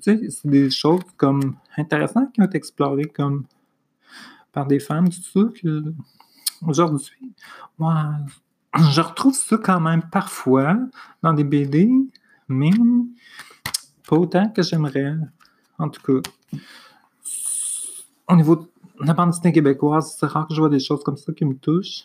C'est 0.00 0.46
des 0.46 0.70
choses 0.70 1.02
comme 1.16 1.56
intéressantes 1.76 2.32
qui 2.32 2.40
ont 2.40 2.44
été 2.44 2.56
explorées 2.56 3.06
comme 3.06 3.44
par 4.52 4.66
des 4.66 4.78
femmes, 4.78 5.08
tout 5.08 5.20
ça, 5.20 5.40
aujourd'hui, 6.66 7.34
je 7.78 9.00
retrouve 9.00 9.34
ça 9.34 9.56
quand 9.58 9.80
même 9.80 10.02
parfois 10.10 10.76
dans 11.22 11.32
des 11.32 11.44
BD, 11.44 11.90
mais 12.48 12.70
pas 14.08 14.16
autant 14.16 14.48
que 14.48 14.62
j'aimerais. 14.62 15.14
En 15.78 15.88
tout 15.88 16.00
cas, 16.02 16.30
au 18.28 18.36
niveau 18.36 18.56
de 18.56 18.68
la 19.00 19.12
bande 19.12 19.32
québécoise, 19.40 20.16
c'est 20.18 20.26
rare 20.26 20.46
que 20.46 20.54
je 20.54 20.60
vois 20.60 20.70
des 20.70 20.80
choses 20.80 21.02
comme 21.02 21.16
ça 21.16 21.32
qui 21.32 21.44
me 21.44 21.54
touchent. 21.54 22.04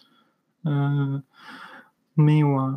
Euh, 0.65 1.19
mais 2.19 2.43
ouais. 2.43 2.73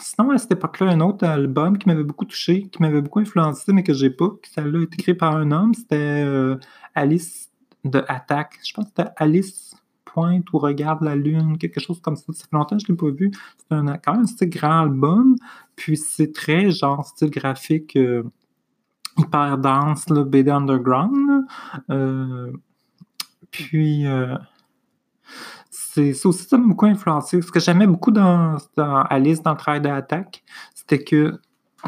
Sinon, 0.00 0.30
à 0.30 0.38
cette 0.38 0.52
époque-là, 0.52 0.92
un 0.92 1.00
autre 1.00 1.26
album 1.26 1.78
qui 1.78 1.88
m'avait 1.88 2.04
beaucoup 2.04 2.24
touché, 2.24 2.68
qui 2.68 2.80
m'avait 2.80 3.00
beaucoup 3.00 3.20
influencé, 3.20 3.72
mais 3.72 3.82
que 3.82 3.92
j'ai 3.92 4.10
pas, 4.10 4.30
qui 4.42 4.60
a 4.60 4.66
été 4.66 4.94
écrit 4.94 5.14
par 5.14 5.34
un 5.34 5.50
homme, 5.50 5.74
c'était 5.74 6.22
euh, 6.24 6.56
Alice 6.94 7.50
de 7.84 8.04
Attack. 8.06 8.58
Je 8.64 8.72
pense 8.74 8.84
que 8.84 8.90
c'était 8.96 9.10
Alice 9.16 9.74
Pointe 10.04 10.52
ou 10.52 10.58
Regarde 10.58 11.02
la 11.02 11.16
Lune, 11.16 11.58
quelque 11.58 11.80
chose 11.80 12.00
comme 12.00 12.16
ça. 12.16 12.32
Ça 12.32 12.44
fait 12.44 12.56
longtemps 12.56 12.76
que 12.76 12.84
je 12.86 12.92
ne 12.92 12.96
l'ai 12.96 13.00
pas 13.00 13.16
vu. 13.16 13.32
C'est 13.58 13.74
un, 13.74 13.96
quand 13.98 14.12
même 14.12 14.22
un 14.22 14.26
style 14.26 14.50
grand 14.50 14.82
album. 14.82 15.36
Puis 15.74 15.96
c'est 15.96 16.32
très 16.32 16.70
genre 16.70 17.04
style 17.04 17.30
graphique 17.30 17.96
euh, 17.96 18.22
hyper 19.18 19.58
dense, 19.58 20.08
le 20.10 20.24
BD 20.24 20.50
Underground. 20.50 21.46
Euh, 21.90 22.52
puis 23.50 24.06
c'est 25.94 26.26
aussi 26.26 26.44
ça 26.44 26.58
m'a 26.58 26.66
beaucoup 26.66 26.86
influencé. 26.86 27.40
Ce 27.40 27.52
que 27.52 27.60
j'aimais 27.60 27.86
beaucoup 27.86 28.10
dans, 28.10 28.56
Alice, 28.76 29.42
dans 29.42 29.52
le 29.52 29.56
travail 29.56 29.80
d'attaque, 29.80 30.42
c'était 30.74 31.02
que 31.02 31.38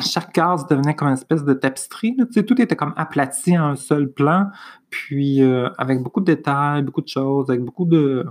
chaque 0.01 0.33
case 0.33 0.67
devenait 0.67 0.95
comme 0.95 1.09
une 1.09 1.15
espèce 1.15 1.45
de 1.45 1.55
tapisserie. 1.55 2.17
tout 2.47 2.61
était 2.61 2.77
comme 2.77 2.93
aplati 2.97 3.59
en 3.59 3.71
un 3.71 3.77
seul 3.77 4.13
plan, 4.13 4.51
puis 4.91 5.43
euh, 5.43 5.71
avec 5.79 6.03
beaucoup 6.03 6.21
de 6.21 6.27
détails, 6.27 6.83
beaucoup 6.83 7.01
de 7.01 7.09
choses, 7.09 7.51
avec 7.51 7.63
beaucoup 7.63 7.85
de. 7.85 8.25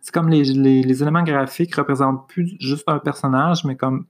C'est 0.00 0.14
comme 0.14 0.28
les, 0.28 0.44
les, 0.44 1.02
éléments 1.02 1.22
graphiques 1.22 1.74
représentent 1.74 2.26
plus 2.28 2.56
juste 2.60 2.84
un 2.86 2.98
personnage, 2.98 3.64
mais 3.64 3.76
comme 3.76 4.06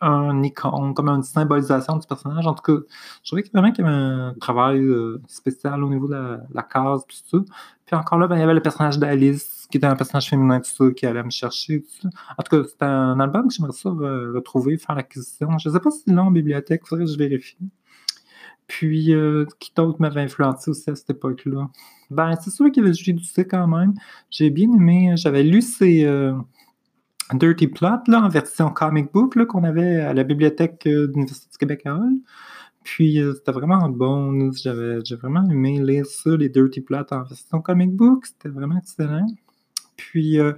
un 0.00 0.42
icône, 0.42 0.94
comme 0.94 1.08
une 1.08 1.22
symbolisation 1.22 1.96
du 1.96 2.06
personnage. 2.06 2.46
En 2.46 2.54
tout 2.54 2.62
cas, 2.62 2.84
je 3.22 3.30
trouvais 3.30 3.44
vraiment 3.52 3.72
qu'il 3.72 3.84
y 3.84 3.88
avait 3.88 3.96
un 3.96 4.34
travail 4.40 4.80
euh, 4.80 5.20
spécial 5.26 5.82
au 5.82 5.88
niveau 5.88 6.08
de 6.08 6.38
la, 6.52 6.62
case, 6.62 7.04
puis 7.06 7.22
tout 7.30 7.38
ça. 7.38 7.54
Puis 7.86 7.96
encore 7.96 8.18
là, 8.18 8.26
ben, 8.26 8.36
il 8.36 8.40
y 8.40 8.42
avait 8.42 8.54
le 8.54 8.62
personnage 8.62 8.98
d'Alice, 8.98 9.66
qui 9.70 9.78
était 9.78 9.86
un 9.86 9.96
personnage 9.96 10.28
féminin, 10.28 10.60
tout 10.60 10.70
ça, 10.70 10.92
qui 10.92 11.06
allait 11.06 11.22
me 11.22 11.30
chercher, 11.30 11.82
tout 11.82 12.02
ça. 12.02 12.08
En 12.36 12.42
tout 12.42 12.56
cas, 12.56 12.68
c'était 12.68 12.84
un 12.84 13.18
album 13.20 13.48
que 13.48 13.54
j'aimerais 13.54 13.72
ça 13.72 13.90
retrouver, 13.90 14.76
faire 14.78 14.96
l'acquisition. 14.96 15.58
Je 15.58 15.68
ne 15.68 15.74
sais 15.74 15.80
pas 15.80 15.90
si 15.90 16.02
c'est 16.06 16.12
là 16.12 16.22
en 16.22 16.30
bibliothèque, 16.30 16.86
faudrait 16.86 17.04
que 17.04 17.10
je 17.10 17.18
vérifie. 17.18 17.56
Puis, 18.66 19.14
euh, 19.14 19.46
qui 19.58 19.72
d'autre 19.74 20.00
m'avait 20.00 20.20
influencé 20.20 20.70
aussi 20.70 20.90
à 20.90 20.94
cette 20.94 21.10
époque-là? 21.10 21.70
Ben, 22.10 22.36
c'est 22.40 22.50
sûr 22.50 22.70
qu'il 22.70 22.82
y 22.82 22.86
avait 22.86 22.94
Julie 22.94 23.14
Doucet 23.14 23.46
quand 23.46 23.66
même. 23.66 23.94
J'ai 24.30 24.50
bien 24.50 24.70
aimé, 24.72 25.14
j'avais 25.16 25.42
lu 25.42 25.62
ses... 25.62 26.04
Dirty 27.34 27.66
Plot 27.66 28.04
là, 28.06 28.22
en 28.22 28.28
version 28.28 28.70
comic 28.70 29.12
book 29.12 29.44
qu'on 29.46 29.64
avait 29.64 29.96
à 30.00 30.14
la 30.14 30.24
bibliothèque 30.24 30.86
euh, 30.86 31.06
de 31.06 31.12
l'Université 31.12 31.48
du 31.50 31.58
Québec 31.58 31.82
à 31.84 31.94
Hall. 31.94 32.14
Puis 32.84 33.20
euh, 33.20 33.34
c'était 33.34 33.52
vraiment 33.52 33.88
bon. 33.88 34.50
J'avais, 34.52 34.98
j'ai 35.04 35.16
vraiment 35.16 35.44
aimé 35.50 35.78
lire 35.82 36.06
ça, 36.06 36.30
les 36.30 36.48
Dirty 36.48 36.80
Plot 36.80 37.04
en 37.10 37.22
version 37.24 37.60
comic 37.60 37.94
book. 37.94 38.26
C'était 38.26 38.48
vraiment 38.48 38.78
excellent. 38.78 39.26
Puis 39.96 40.38
euh, 40.40 40.52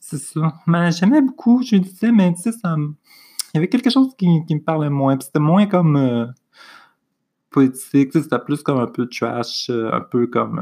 c'est 0.00 0.18
ça. 0.18 0.54
Mais 0.66 0.90
j'aimais 0.90 1.22
beaucoup, 1.22 1.62
je 1.62 1.76
disais, 1.76 2.10
mais 2.10 2.34
tu 2.34 2.42
sais, 2.42 2.52
ça 2.52 2.76
il 3.54 3.58
y 3.58 3.58
avait 3.58 3.68
quelque 3.68 3.88
chose 3.88 4.14
qui, 4.18 4.28
me 4.28 4.60
parlait 4.60 4.90
moins. 4.90 5.16
Puis 5.16 5.26
c'était 5.26 5.38
moins 5.38 5.66
comme 5.66 6.34
poétique, 7.50 8.12
c'était 8.12 8.38
plus 8.38 8.62
comme 8.62 8.78
un 8.78 8.86
peu 8.86 9.08
trash, 9.08 9.70
un 9.70 10.00
peu 10.00 10.26
comme 10.26 10.60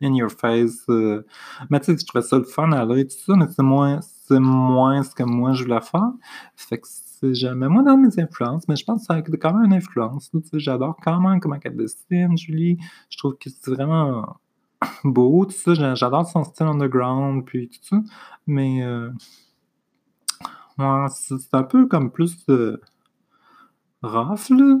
in 0.00 0.14
your 0.14 0.30
face. 0.30 0.84
mais 0.88 1.80
tu 1.80 1.86
sais, 1.86 1.98
je 1.98 2.06
trouvais 2.06 2.22
ça 2.22 2.38
le 2.38 2.44
fun 2.44 2.70
à 2.70 2.86
tout 2.86 3.06
ça, 3.26 3.34
mais 3.34 3.46
c'est 3.48 3.64
moins 3.64 3.98
c'est 4.30 4.38
moins 4.40 5.02
ce 5.02 5.12
que 5.12 5.24
moi 5.24 5.52
je 5.54 5.64
voulais 5.64 5.80
faire. 5.80 6.12
Fait 6.54 6.78
que 6.78 6.86
c'est 6.86 7.34
jamais 7.34 7.68
moi 7.68 7.82
dans 7.82 7.96
mes 7.96 8.18
influences, 8.20 8.68
mais 8.68 8.76
je 8.76 8.84
pense 8.84 9.00
que 9.00 9.06
ça 9.06 9.14
a 9.14 9.22
quand 9.22 9.54
même 9.54 9.64
une 9.64 9.72
influence. 9.72 10.30
J'adore 10.52 10.96
quand 11.02 11.20
même 11.20 11.40
comment 11.40 11.58
elle 11.62 11.76
dessine, 11.76 12.38
Julie. 12.38 12.78
Je 13.10 13.18
trouve 13.18 13.36
que 13.36 13.50
c'est 13.50 13.72
vraiment 13.72 14.36
beau, 15.04 15.46
tout 15.46 15.74
ça. 15.74 15.94
J'adore 15.94 16.26
son 16.26 16.44
style 16.44 16.66
underground, 16.66 17.44
puis 17.44 17.68
tout 17.68 17.80
ça. 17.82 17.96
Mais 18.46 18.84
euh, 18.84 19.10
c'est 21.08 21.54
un 21.54 21.64
peu 21.64 21.86
comme 21.86 22.12
plus 22.12 22.46
de 22.46 22.80
rough, 24.02 24.50
là. 24.50 24.78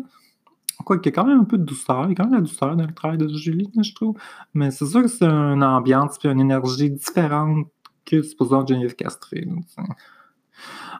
Quoi 0.84 0.96
qu'il 0.98 1.12
y 1.12 1.14
a 1.14 1.20
quand 1.20 1.26
même 1.26 1.40
un 1.40 1.44
peu 1.44 1.58
de 1.58 1.64
douceur, 1.64 2.06
il 2.06 2.10
y 2.10 2.12
a 2.12 2.14
quand 2.14 2.24
même 2.24 2.34
la 2.34 2.40
douceur 2.40 2.74
dans 2.74 2.86
le 2.86 2.94
travail 2.94 3.18
de 3.18 3.28
Julie, 3.28 3.70
je 3.82 3.94
trouve. 3.94 4.16
Mais 4.54 4.70
c'est 4.70 4.86
sûr 4.86 5.02
que 5.02 5.08
c'est 5.08 5.26
une 5.26 5.62
ambiance 5.62 6.16
puis 6.16 6.30
une 6.30 6.40
énergie 6.40 6.90
différente 6.90 7.66
que 8.10 8.22
supposons 8.22 8.66
Geneviève 8.66 8.94
Castré. 8.94 9.46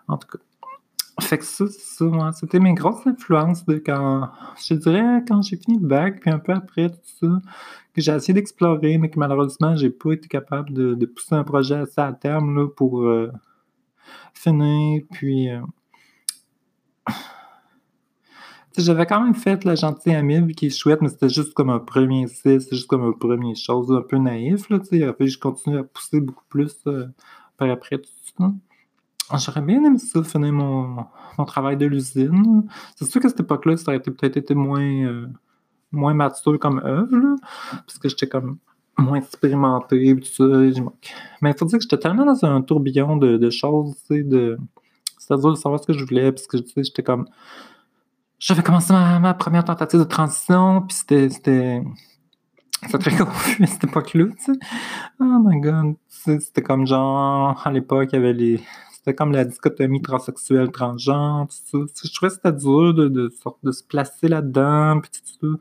en 0.08 0.16
tout 0.16 0.28
cas. 0.28 0.38
fait 1.20 1.38
que 1.38 1.44
ça, 1.44 1.66
ça 1.68 2.32
c'était 2.32 2.60
mes 2.60 2.74
grosses 2.74 3.06
influences 3.06 3.64
de 3.66 3.74
quand, 3.76 4.30
je 4.56 4.74
dirais, 4.74 5.24
quand 5.26 5.42
j'ai 5.42 5.56
fini 5.56 5.78
le 5.78 5.86
bac, 5.86 6.20
puis 6.20 6.30
un 6.30 6.38
peu 6.38 6.52
après 6.52 6.90
tout 6.90 6.98
ça, 7.20 7.26
que 7.94 8.00
j'ai 8.00 8.12
essayé 8.12 8.34
d'explorer, 8.34 8.98
mais 8.98 9.10
que 9.10 9.18
malheureusement, 9.18 9.76
j'ai 9.76 9.90
pas 9.90 10.12
été 10.12 10.28
capable 10.28 10.72
de, 10.72 10.94
de 10.94 11.06
pousser 11.06 11.34
un 11.34 11.44
projet 11.44 11.76
assez 11.76 12.00
à 12.00 12.12
terme 12.12 12.56
là, 12.56 12.68
pour 12.68 13.02
euh, 13.02 13.32
finir, 14.34 15.02
puis... 15.10 15.50
Euh, 15.50 15.60
j'avais 18.76 19.06
quand 19.06 19.22
même 19.22 19.34
fait 19.34 19.64
la 19.64 19.74
gentille 19.74 20.14
amie 20.14 20.54
qui 20.54 20.66
est 20.66 20.70
chouette, 20.70 21.00
mais 21.02 21.08
c'était 21.08 21.28
juste 21.28 21.54
comme 21.54 21.70
un 21.70 21.78
premier 21.78 22.26
site, 22.28 22.62
c'est 22.62 22.76
juste 22.76 22.86
comme 22.86 23.04
un 23.04 23.12
premier 23.12 23.54
chose, 23.54 23.90
un 23.92 24.02
peu 24.02 24.16
naïf, 24.18 24.68
là, 24.70 24.78
sais. 24.82 24.98
je 24.98 25.38
continue 25.38 25.78
à 25.78 25.82
pousser 25.84 26.20
beaucoup 26.20 26.44
plus 26.48 26.76
euh, 26.86 27.06
par 27.56 27.68
après 27.70 27.98
tout 27.98 28.10
ça. 28.38 28.52
J'aurais 29.38 29.60
bien 29.60 29.84
aimé 29.84 29.98
ça, 29.98 30.22
finir 30.22 30.52
mon, 30.52 31.04
mon 31.38 31.44
travail 31.44 31.76
de 31.76 31.86
l'usine. 31.86 32.68
C'est 32.96 33.04
sûr 33.04 33.20
qu'à 33.20 33.28
cette 33.28 33.40
époque-là, 33.40 33.76
ça 33.76 33.92
aurait 33.92 34.00
peut-être 34.00 34.36
été 34.36 34.54
moins, 34.54 34.80
euh, 34.80 35.26
moins 35.92 36.14
mature 36.14 36.58
comme 36.58 36.80
œuvre, 36.84 37.16
là, 37.16 37.36
parce 37.86 37.98
que 37.98 38.08
j'étais 38.08 38.28
comme 38.28 38.58
moins 38.98 39.18
expérimenté, 39.18 40.16
tout 40.16 40.24
ça. 40.24 40.44
Mais 41.42 41.50
il 41.50 41.58
faut 41.58 41.64
dire 41.64 41.78
que 41.78 41.82
j'étais 41.82 41.98
tellement 41.98 42.26
dans 42.26 42.44
un 42.44 42.62
tourbillon 42.62 43.16
de, 43.16 43.50
choses, 43.50 43.94
tu 44.08 44.16
sais, 44.16 44.22
de... 44.22 44.58
C'est-à-dire 45.18 45.50
de 45.50 45.54
savoir 45.54 45.80
ce 45.80 45.86
que 45.86 45.92
je 45.92 46.04
voulais, 46.04 46.32
parce 46.32 46.46
que, 46.46 46.58
j'étais 46.76 47.02
comme 47.02 47.26
j'avais 48.40 48.62
commencé 48.62 48.92
ma, 48.92 49.34
première 49.34 49.64
tentative 49.64 50.00
de 50.00 50.04
transition, 50.04 50.82
puis 50.82 50.96
c'était. 50.96 51.28
C'était 51.28 52.98
très 52.98 53.16
confus 53.24 53.62
à 53.62 53.66
cette 53.66 53.84
époque-là, 53.84 54.24
tu 54.38 54.54
sais. 54.54 54.58
Oh 55.20 55.38
my 55.44 55.60
god. 55.60 55.96
C'était 56.08 56.62
comme 56.62 56.86
genre, 56.86 57.60
à 57.64 57.70
l'époque, 57.70 58.08
il 58.12 58.16
y 58.16 58.18
avait 58.18 58.32
les. 58.32 58.60
C'était 58.92 59.14
comme 59.14 59.32
la 59.32 59.44
dichotomie 59.44 60.02
transsexuelle, 60.02 60.70
transgenre, 60.70 61.48
tout 61.48 61.86
ça. 61.86 62.08
Je 62.08 62.14
trouvais 62.14 62.30
que 62.30 62.36
c'était 62.36 62.52
dur 62.52 62.94
de, 62.94 63.08
de, 63.08 63.32
de, 63.62 63.72
se 63.72 63.84
placer 63.84 64.28
là-dedans, 64.28 65.00
puis 65.00 65.10
tout 65.10 65.46
ça. 65.46 65.58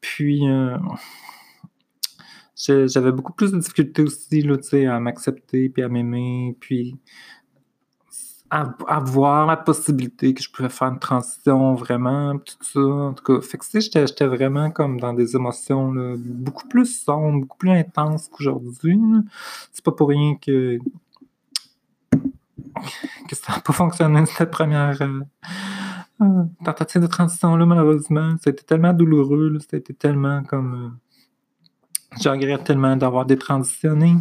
Puis. 0.00 0.48
Euh, 0.48 0.78
j'avais 2.86 3.12
beaucoup 3.12 3.32
plus 3.32 3.52
de 3.52 3.58
difficultés 3.58 4.02
aussi, 4.02 4.42
là, 4.42 4.56
tu 4.56 4.64
sais, 4.64 4.86
à 4.86 4.98
m'accepter, 4.98 5.68
puis 5.68 5.82
à 5.84 5.88
m'aimer, 5.88 6.56
puis 6.58 6.96
avoir 8.50 9.46
la 9.46 9.56
possibilité 9.56 10.32
que 10.34 10.42
je 10.42 10.50
pouvais 10.50 10.68
faire 10.68 10.88
une 10.88 10.98
transition 10.98 11.74
vraiment, 11.74 12.38
tout 12.38 12.54
ça. 12.60 12.80
En 12.80 13.12
tout 13.12 13.24
cas, 13.24 13.40
fait 13.40 13.58
que 13.58 13.80
j'étais 13.80 14.26
vraiment 14.26 14.70
comme 14.70 14.98
dans 14.98 15.12
des 15.12 15.36
émotions 15.36 15.92
beaucoup 16.16 16.66
plus 16.68 16.86
sombres, 16.86 17.40
beaucoup 17.40 17.58
plus 17.58 17.70
intenses 17.70 18.28
qu'aujourd'hui. 18.28 18.98
C'est 19.72 19.84
pas 19.84 19.92
pour 19.92 20.08
rien 20.08 20.36
que 20.36 20.78
que 23.28 23.36
ça 23.36 23.54
n'a 23.54 23.60
pas 23.60 23.72
fonctionné 23.72 24.24
cette 24.26 24.50
première 24.50 25.00
euh, 25.02 25.20
euh, 26.22 26.44
tentative 26.64 27.02
de 27.02 27.06
transition-là, 27.06 27.66
malheureusement. 27.66 28.30
Ça 28.42 28.50
a 28.50 28.50
été 28.50 28.64
tellement 28.64 28.92
douloureux, 28.92 29.58
été 29.72 29.94
tellement 29.94 30.42
comme... 30.44 30.74
Euh, 30.74 32.18
je 32.20 32.28
regrette 32.28 32.64
tellement 32.64 32.96
d'avoir 32.96 33.26
détransitionné 33.26 34.16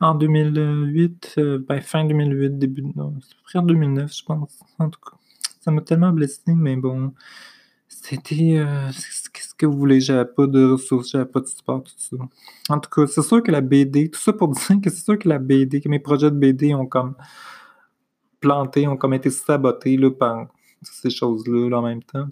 en 0.00 0.14
2008, 0.14 1.34
euh, 1.38 1.58
ben, 1.66 1.80
fin 1.80 2.04
2008, 2.04 2.58
début, 2.58 2.82
non, 2.94 3.14
c'est 3.46 3.64
2009, 3.64 4.12
je 4.12 4.24
pense. 4.24 4.60
En 4.78 4.90
tout 4.90 5.00
cas, 5.00 5.16
ça 5.60 5.70
m'a 5.70 5.80
tellement 5.80 6.12
blessé, 6.12 6.42
mais 6.48 6.76
bon, 6.76 7.12
c'était, 7.88 8.56
euh, 8.58 8.88
qu'est-ce 9.32 9.54
que 9.54 9.66
vous 9.66 9.78
voulez, 9.78 10.00
j'avais 10.00 10.24
pas 10.24 10.46
de 10.46 10.72
ressources, 10.72 11.10
j'avais 11.10 11.26
pas 11.26 11.40
de 11.40 11.46
support, 11.46 11.82
tout 11.84 11.92
ça. 11.96 12.16
En 12.68 12.78
tout 12.78 12.90
cas, 12.90 13.06
c'est 13.06 13.22
sûr 13.22 13.42
que 13.42 13.50
la 13.50 13.60
BD, 13.60 14.10
tout 14.10 14.20
ça 14.20 14.32
pour 14.32 14.48
dire 14.48 14.80
que 14.82 14.90
c'est 14.90 15.04
sûr 15.04 15.18
que 15.18 15.28
la 15.28 15.38
BD, 15.38 15.80
que 15.80 15.88
mes 15.88 16.00
projets 16.00 16.30
de 16.30 16.36
BD 16.36 16.74
ont 16.74 16.86
comme 16.86 17.14
planté, 18.40 18.86
ont 18.86 18.96
comme 18.96 19.14
été 19.14 19.30
sabotés, 19.30 19.98
par 20.10 20.48
ces 20.82 21.10
choses-là, 21.10 21.78
en 21.78 21.82
même 21.82 22.02
temps, 22.02 22.28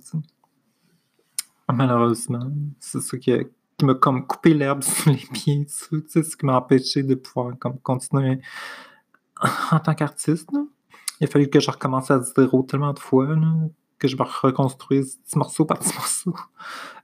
Malheureusement, 1.73 2.51
c'est 2.79 3.01
ça 3.01 3.17
qui 3.17 3.33
a, 3.33 3.39
qui 3.83 3.87
m'a 3.87 3.95
comme 3.95 4.27
coupé 4.27 4.55
l'herbe 4.55 4.83
sous 4.85 5.11
les 5.11 5.27
pieds, 5.33 5.67
ce 5.69 6.37
qui 6.37 6.47
m'a 6.47 6.57
empêché 6.57 7.03
de 7.03 7.17
pouvoir 7.17 7.59
comme 7.59 7.79
continuer 7.81 8.41
en 9.73 9.81
tant 9.81 9.95
qu'artiste. 9.95 10.49
Il 11.21 11.25
a 11.25 11.27
fallu 11.27 11.49
que 11.49 11.59
je 11.59 11.71
recommence 11.71 12.11
à 12.11 12.21
zéro 12.23 12.63
tellement 12.63 12.93
de 12.93 13.01
fois, 13.01 13.27
que 13.99 14.07
je 14.07 14.17
me 14.17 14.23
reconstruise 14.23 15.17
petit 15.17 15.37
morceau 15.37 15.65
par 15.65 15.81
petit 15.81 15.95
morceau. 15.97 16.35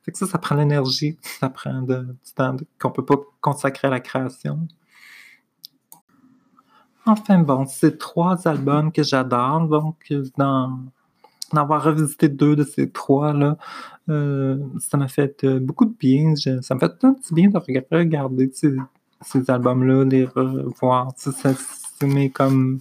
fait 0.03 0.13
que 0.13 0.19
ça, 0.19 0.27
ça 0.27 0.39
prend 0.39 0.55
l'énergie, 0.55 1.19
ça 1.21 1.51
prend 1.51 1.83
du 1.83 1.97
temps 2.37 2.57
qu'on 2.79 2.91
peut 2.93 3.05
pas 3.05 3.17
consacrer 3.41 3.89
à 3.89 3.91
la 3.91 4.01
création. 4.01 4.69
Enfin 7.07 7.39
bon, 7.39 7.67
c'est 7.67 7.99
trois 7.99 8.47
albums 8.47 8.93
que 8.93 9.03
j'adore. 9.03 9.67
Donc, 9.67 10.13
dans 10.37 10.79
d'avoir 11.53 11.83
revisité 11.83 12.29
deux 12.29 12.57
de 12.57 12.65
ces 12.65 12.91
trois-là, 12.91 13.57
euh, 14.09 14.59
ça 14.79 14.97
m'a 14.97 15.09
fait 15.09 15.45
euh, 15.45 15.59
beaucoup 15.61 15.85
de 15.85 15.95
bien. 15.99 16.35
ça 16.37 16.75
m'a 16.75 16.81
fait 16.81 17.05
un 17.05 17.15
petit 17.15 17.35
bien 17.35 17.49
de 17.49 17.59
regarder 17.91 18.51
ces, 18.53 19.51
albums-là, 19.51 20.05
les 20.05 20.25
revoir. 20.25 21.13
C'est 21.17 22.07
mes, 22.07 22.31
comme, 22.31 22.79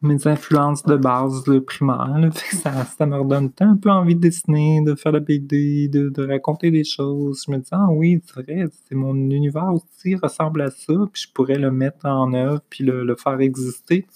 mes 0.00 0.26
influences 0.26 0.82
de 0.84 0.96
base 0.96 1.46
le 1.46 1.62
primaire. 1.62 2.30
ça, 2.52 2.84
ça 2.84 3.06
me 3.06 3.18
redonne 3.18 3.50
un 3.60 3.76
peu 3.76 3.90
envie 3.90 4.14
de 4.14 4.20
dessiner, 4.20 4.82
de 4.82 4.94
faire 4.94 5.12
la 5.12 5.20
BD, 5.20 5.88
de, 5.88 6.26
raconter 6.26 6.70
des 6.70 6.84
choses. 6.84 7.44
Je 7.46 7.52
me 7.52 7.58
dis, 7.58 7.68
ah 7.72 7.86
oui, 7.90 8.20
c'est 8.24 8.42
vrai, 8.42 8.64
c'est 8.88 8.94
mon 8.94 9.14
univers 9.14 9.72
aussi 9.72 10.14
ressemble 10.16 10.62
à 10.62 10.70
ça, 10.70 10.94
puis 11.12 11.22
je 11.22 11.32
pourrais 11.32 11.58
le 11.58 11.70
mettre 11.70 12.06
en 12.06 12.32
œuvre, 12.32 12.60
puis 12.68 12.84
le 12.84 13.16
faire 13.16 13.40
exister 13.40 14.06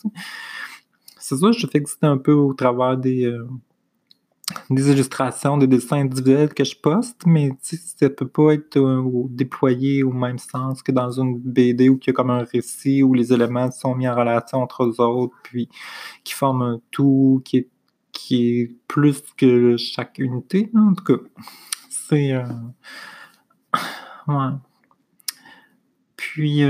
c'est 1.29 1.37
ça, 1.39 1.51
je 1.51 1.67
fais 1.67 1.79
exister 1.79 2.07
un 2.07 2.19
peu 2.19 2.33
au 2.33 2.55
travers 2.55 2.97
des, 2.97 3.25
euh, 3.25 3.49
des 4.71 4.93
illustrations, 4.93 5.57
des 5.57 5.67
dessins 5.67 5.97
individuels 5.97 6.55
que 6.55 6.63
je 6.63 6.77
poste, 6.77 7.23
mais 7.27 7.51
ça 7.63 8.09
peut 8.11 8.29
pas 8.29 8.53
être 8.53 8.77
euh, 8.77 9.03
déployé 9.31 10.05
au 10.05 10.13
même 10.13 10.39
sens 10.39 10.85
que 10.85 10.93
dans 10.93 11.11
une 11.21 11.37
BD 11.41 11.89
où 11.89 11.99
il 12.01 12.07
y 12.07 12.11
a 12.11 12.13
comme 12.13 12.31
un 12.31 12.45
récit 12.45 13.03
où 13.03 13.13
les 13.13 13.33
éléments 13.33 13.73
sont 13.73 13.97
mis 13.97 14.07
en 14.07 14.15
relation 14.15 14.63
entre 14.63 14.85
eux 14.85 15.01
autres, 15.01 15.35
puis 15.43 15.69
qui 16.23 16.33
forment 16.33 16.63
un 16.63 16.81
tout 16.93 17.43
qui 17.45 17.57
est, 17.57 17.69
qui 18.13 18.61
est 18.61 18.77
plus 18.87 19.21
que 19.37 19.77
chaque 19.77 20.21
unité. 20.21 20.71
En 20.77 20.95
tout 20.95 21.03
cas, 21.03 21.23
c'est. 21.91 22.35
Euh, 22.35 22.45
ouais. 24.29 24.53
Puis, 26.17 26.63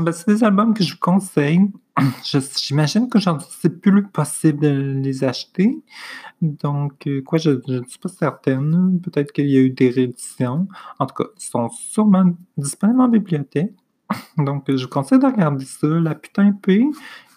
ben, 0.00 0.12
c'est 0.12 0.28
des 0.28 0.44
albums 0.44 0.74
que 0.74 0.82
je 0.82 0.92
vous 0.92 1.00
conseille. 1.00 1.60
J'imagine 2.56 3.08
qu'aujourd'hui, 3.08 3.46
c'est 3.60 3.80
plus 3.80 4.02
possible 4.06 4.60
de 4.60 5.00
les 5.02 5.24
acheter. 5.24 5.78
Donc, 6.40 7.06
euh, 7.06 7.22
quoi, 7.22 7.38
je 7.38 7.50
ne 7.50 7.84
suis 7.84 7.98
pas 7.98 8.08
certaine. 8.08 9.00
Peut-être 9.02 9.32
qu'il 9.32 9.48
y 9.48 9.56
a 9.56 9.60
eu 9.60 9.70
des 9.70 9.90
rééditions. 9.90 10.66
En 10.98 11.06
tout 11.06 11.14
cas, 11.14 11.30
ils 11.36 11.44
sont 11.44 11.68
sûrement 11.68 12.32
disponibles 12.56 13.00
en 13.00 13.08
bibliothèque. 13.08 13.74
Donc, 14.38 14.64
je 14.68 14.82
vous 14.82 14.90
conseille 14.90 15.18
de 15.18 15.26
regarder 15.26 15.64
ça. 15.64 15.86
La 15.86 16.14
putain 16.14 16.52
P, 16.52 16.86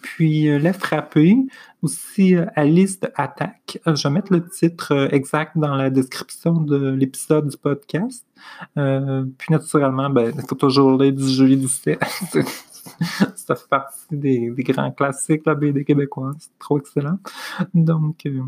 puis 0.05 0.49
euh, 0.49 0.59
Les 0.59 0.73
Frappés, 0.73 1.35
aussi 1.81 2.35
euh, 2.35 2.45
Alice 2.55 2.99
de 2.99 3.09
Attaque. 3.15 3.79
je 3.85 4.07
vais 4.07 4.13
mettre 4.13 4.31
le 4.31 4.47
titre 4.47 5.09
exact 5.11 5.57
dans 5.57 5.75
la 5.75 5.89
description 5.89 6.53
de 6.53 6.91
l'épisode 6.91 7.49
du 7.49 7.57
podcast. 7.57 8.25
puis, 8.75 9.47
naturellement, 9.49 10.09
ben, 10.09 10.31
il 10.35 10.47
faut 10.47 10.55
toujours 10.55 11.01
lire 11.01 11.13
du 11.13 11.27
Julie 11.27 11.57
Doucet. 11.57 11.97
ça 13.35 13.55
fait 13.55 13.67
partie 13.69 14.05
des, 14.11 14.53
grands 14.57 14.91
classiques, 14.91 15.43
la 15.45 15.55
BD 15.55 15.83
québécoise. 15.83 16.35
C'est 16.39 16.59
trop 16.59 16.79
excellent. 16.79 17.17
Donc, 17.73 18.25
euh, 18.25 18.41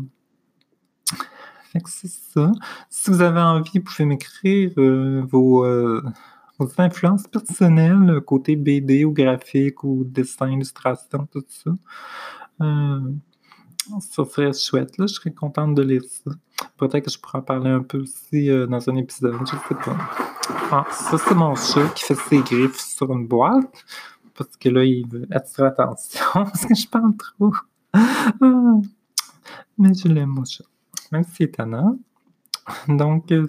c'est 1.86 2.08
ça. 2.08 2.52
Si 2.88 3.10
vous 3.10 3.20
avez 3.20 3.40
envie, 3.40 3.78
vous 3.78 3.84
pouvez 3.84 4.04
m'écrire 4.04 4.72
euh, 4.78 5.22
vos, 5.28 5.64
euh, 5.64 6.02
vos, 6.58 6.68
influences 6.78 7.26
personnelles, 7.26 8.20
côté 8.26 8.56
BD 8.56 9.04
ou 9.04 9.12
graphique 9.12 9.84
ou 9.84 10.04
dessin, 10.04 10.50
illustration, 10.50 11.26
tout 11.30 11.44
ça. 11.48 11.70
ça 14.00 14.24
serait 14.24 14.52
chouette, 14.52 14.98
là. 14.98 15.06
Je 15.06 15.14
serais 15.14 15.32
contente 15.32 15.74
de 15.74 15.82
lire 15.82 16.02
ça. 16.04 16.32
Peut-être 16.76 17.04
que 17.04 17.10
je 17.10 17.18
pourrais 17.18 17.38
en 17.38 17.42
parler 17.42 17.70
un 17.70 17.82
peu 17.82 18.00
aussi 18.00 18.48
dans 18.68 18.90
un 18.90 18.96
épisode, 18.96 19.36
je 19.40 19.56
sais 19.68 19.74
pas. 19.74 19.96
Ah, 20.70 20.86
ça, 20.90 21.16
c'est 21.16 21.34
mon 21.34 21.54
chat 21.54 21.88
qui 21.94 22.04
fait 22.04 22.14
ses 22.14 22.40
griffes 22.40 22.78
sur 22.78 23.10
une 23.12 23.26
boîte 23.26 23.84
parce 24.38 24.56
que 24.56 24.68
là, 24.68 24.84
il 24.84 25.06
veut 25.06 25.26
attirer 25.30 25.64
l'attention 25.64 26.24
parce 26.34 26.64
que 26.64 26.74
je 26.74 26.86
parle 26.86 27.16
trop. 27.16 27.52
Ah. 27.92 28.80
Mais 29.76 29.94
je 29.94 30.08
l'aime, 30.08 30.30
mon 30.30 30.44
chat. 30.44 30.64
Même 31.10 31.24
si 31.24 31.30
c'est 31.36 31.44
étonnant. 31.44 31.98
Donc, 32.88 33.30
euh. 33.32 33.46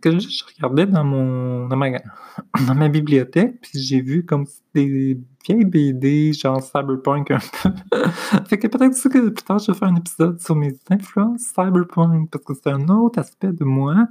Que 0.00 0.18
je, 0.18 0.44
regardais 0.44 0.86
dans 0.86 1.04
mon 1.04 1.68
dans 1.68 1.76
ma, 1.76 1.90
dans 2.66 2.74
ma 2.74 2.88
bibliothèque, 2.88 3.60
puis 3.60 3.78
j'ai 3.80 4.00
vu 4.00 4.24
comme 4.24 4.46
des 4.74 5.18
vieilles 5.44 5.64
BD, 5.64 6.32
genre 6.32 6.62
cyberpunk 6.62 7.30
un 7.30 7.38
peu. 7.38 7.70
fait 8.46 8.58
que 8.58 8.66
peut-être 8.68 9.08
que 9.08 9.28
plus 9.28 9.44
tard, 9.44 9.58
je 9.58 9.72
vais 9.72 9.78
faire 9.78 9.88
un 9.88 9.96
épisode 9.96 10.40
sur 10.40 10.56
mes 10.56 10.74
influences 10.90 11.52
cyberpunk, 11.54 12.30
parce 12.30 12.44
que 12.44 12.54
c'est 12.54 12.70
un 12.70 12.88
autre 12.88 13.18
aspect 13.18 13.52
de 13.52 13.64
moi 13.64 14.06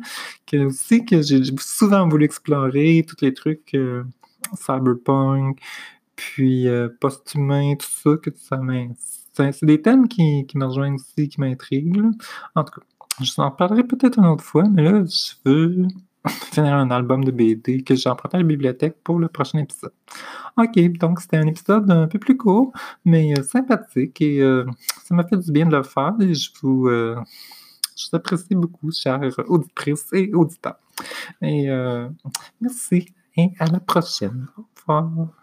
que 0.45 0.65
aussi 0.65 1.05
que 1.05 1.21
j'ai 1.21 1.41
souvent 1.59 2.07
voulu 2.07 2.25
explorer, 2.25 3.05
tous 3.07 3.23
les 3.23 3.33
trucs 3.33 3.73
euh, 3.73 4.03
cyberpunk, 4.55 5.59
puis 6.15 6.67
euh, 6.67 6.89
post-humain, 6.99 7.75
tout 7.75 7.87
ça, 7.89 8.17
que 8.17 8.29
ça 8.35 8.59
C'est 9.33 9.65
des 9.65 9.81
thèmes 9.81 10.07
qui, 10.07 10.45
qui 10.45 10.57
me 10.57 10.65
rejoignent 10.65 10.95
aussi, 10.95 11.29
qui 11.29 11.39
m'intriguent. 11.39 12.03
En 12.55 12.63
tout 12.63 12.79
cas, 12.79 12.85
je 13.21 13.33
vous 13.33 13.41
en 13.41 13.51
parlerai 13.51 13.83
peut-être 13.83 14.19
une 14.19 14.25
autre 14.25 14.43
fois, 14.43 14.63
mais 14.69 14.83
là, 14.83 15.03
je 15.05 15.33
veux 15.45 15.87
finir 16.53 16.73
un 16.73 16.91
album 16.91 17.23
de 17.23 17.31
BD 17.31 17.83
que 17.83 17.95
j'ai 17.95 18.09
emprunté 18.09 18.37
à 18.37 18.39
la 18.39 18.45
bibliothèque 18.45 18.97
pour 19.03 19.19
le 19.19 19.27
prochain 19.27 19.59
épisode. 19.59 19.93
Ok, 20.57 20.77
donc 20.97 21.21
c'était 21.21 21.37
un 21.37 21.47
épisode 21.47 21.89
un 21.89 22.07
peu 22.07 22.19
plus 22.19 22.37
court, 22.37 22.71
mais 23.05 23.37
euh, 23.37 23.43
sympathique 23.43 24.21
et 24.21 24.41
euh, 24.41 24.65
ça 25.03 25.15
m'a 25.15 25.23
fait 25.23 25.37
du 25.37 25.51
bien 25.51 25.65
de 25.65 25.75
le 25.75 25.83
faire 25.83 26.13
et 26.19 26.33
je 26.33 26.51
vous, 26.61 26.87
euh, 26.87 27.15
je 27.95 28.05
vous 28.11 28.17
apprécie 28.17 28.55
beaucoup, 28.55 28.91
chers 28.91 29.21
auditrices 29.47 30.07
et 30.13 30.31
auditeurs. 30.33 30.79
Et 31.41 31.67
merci 32.59 33.07
et 33.37 33.49
à 33.59 33.65
la 33.65 33.79
prochaine. 33.79 34.47
Au 34.57 34.63
revoir. 34.93 35.40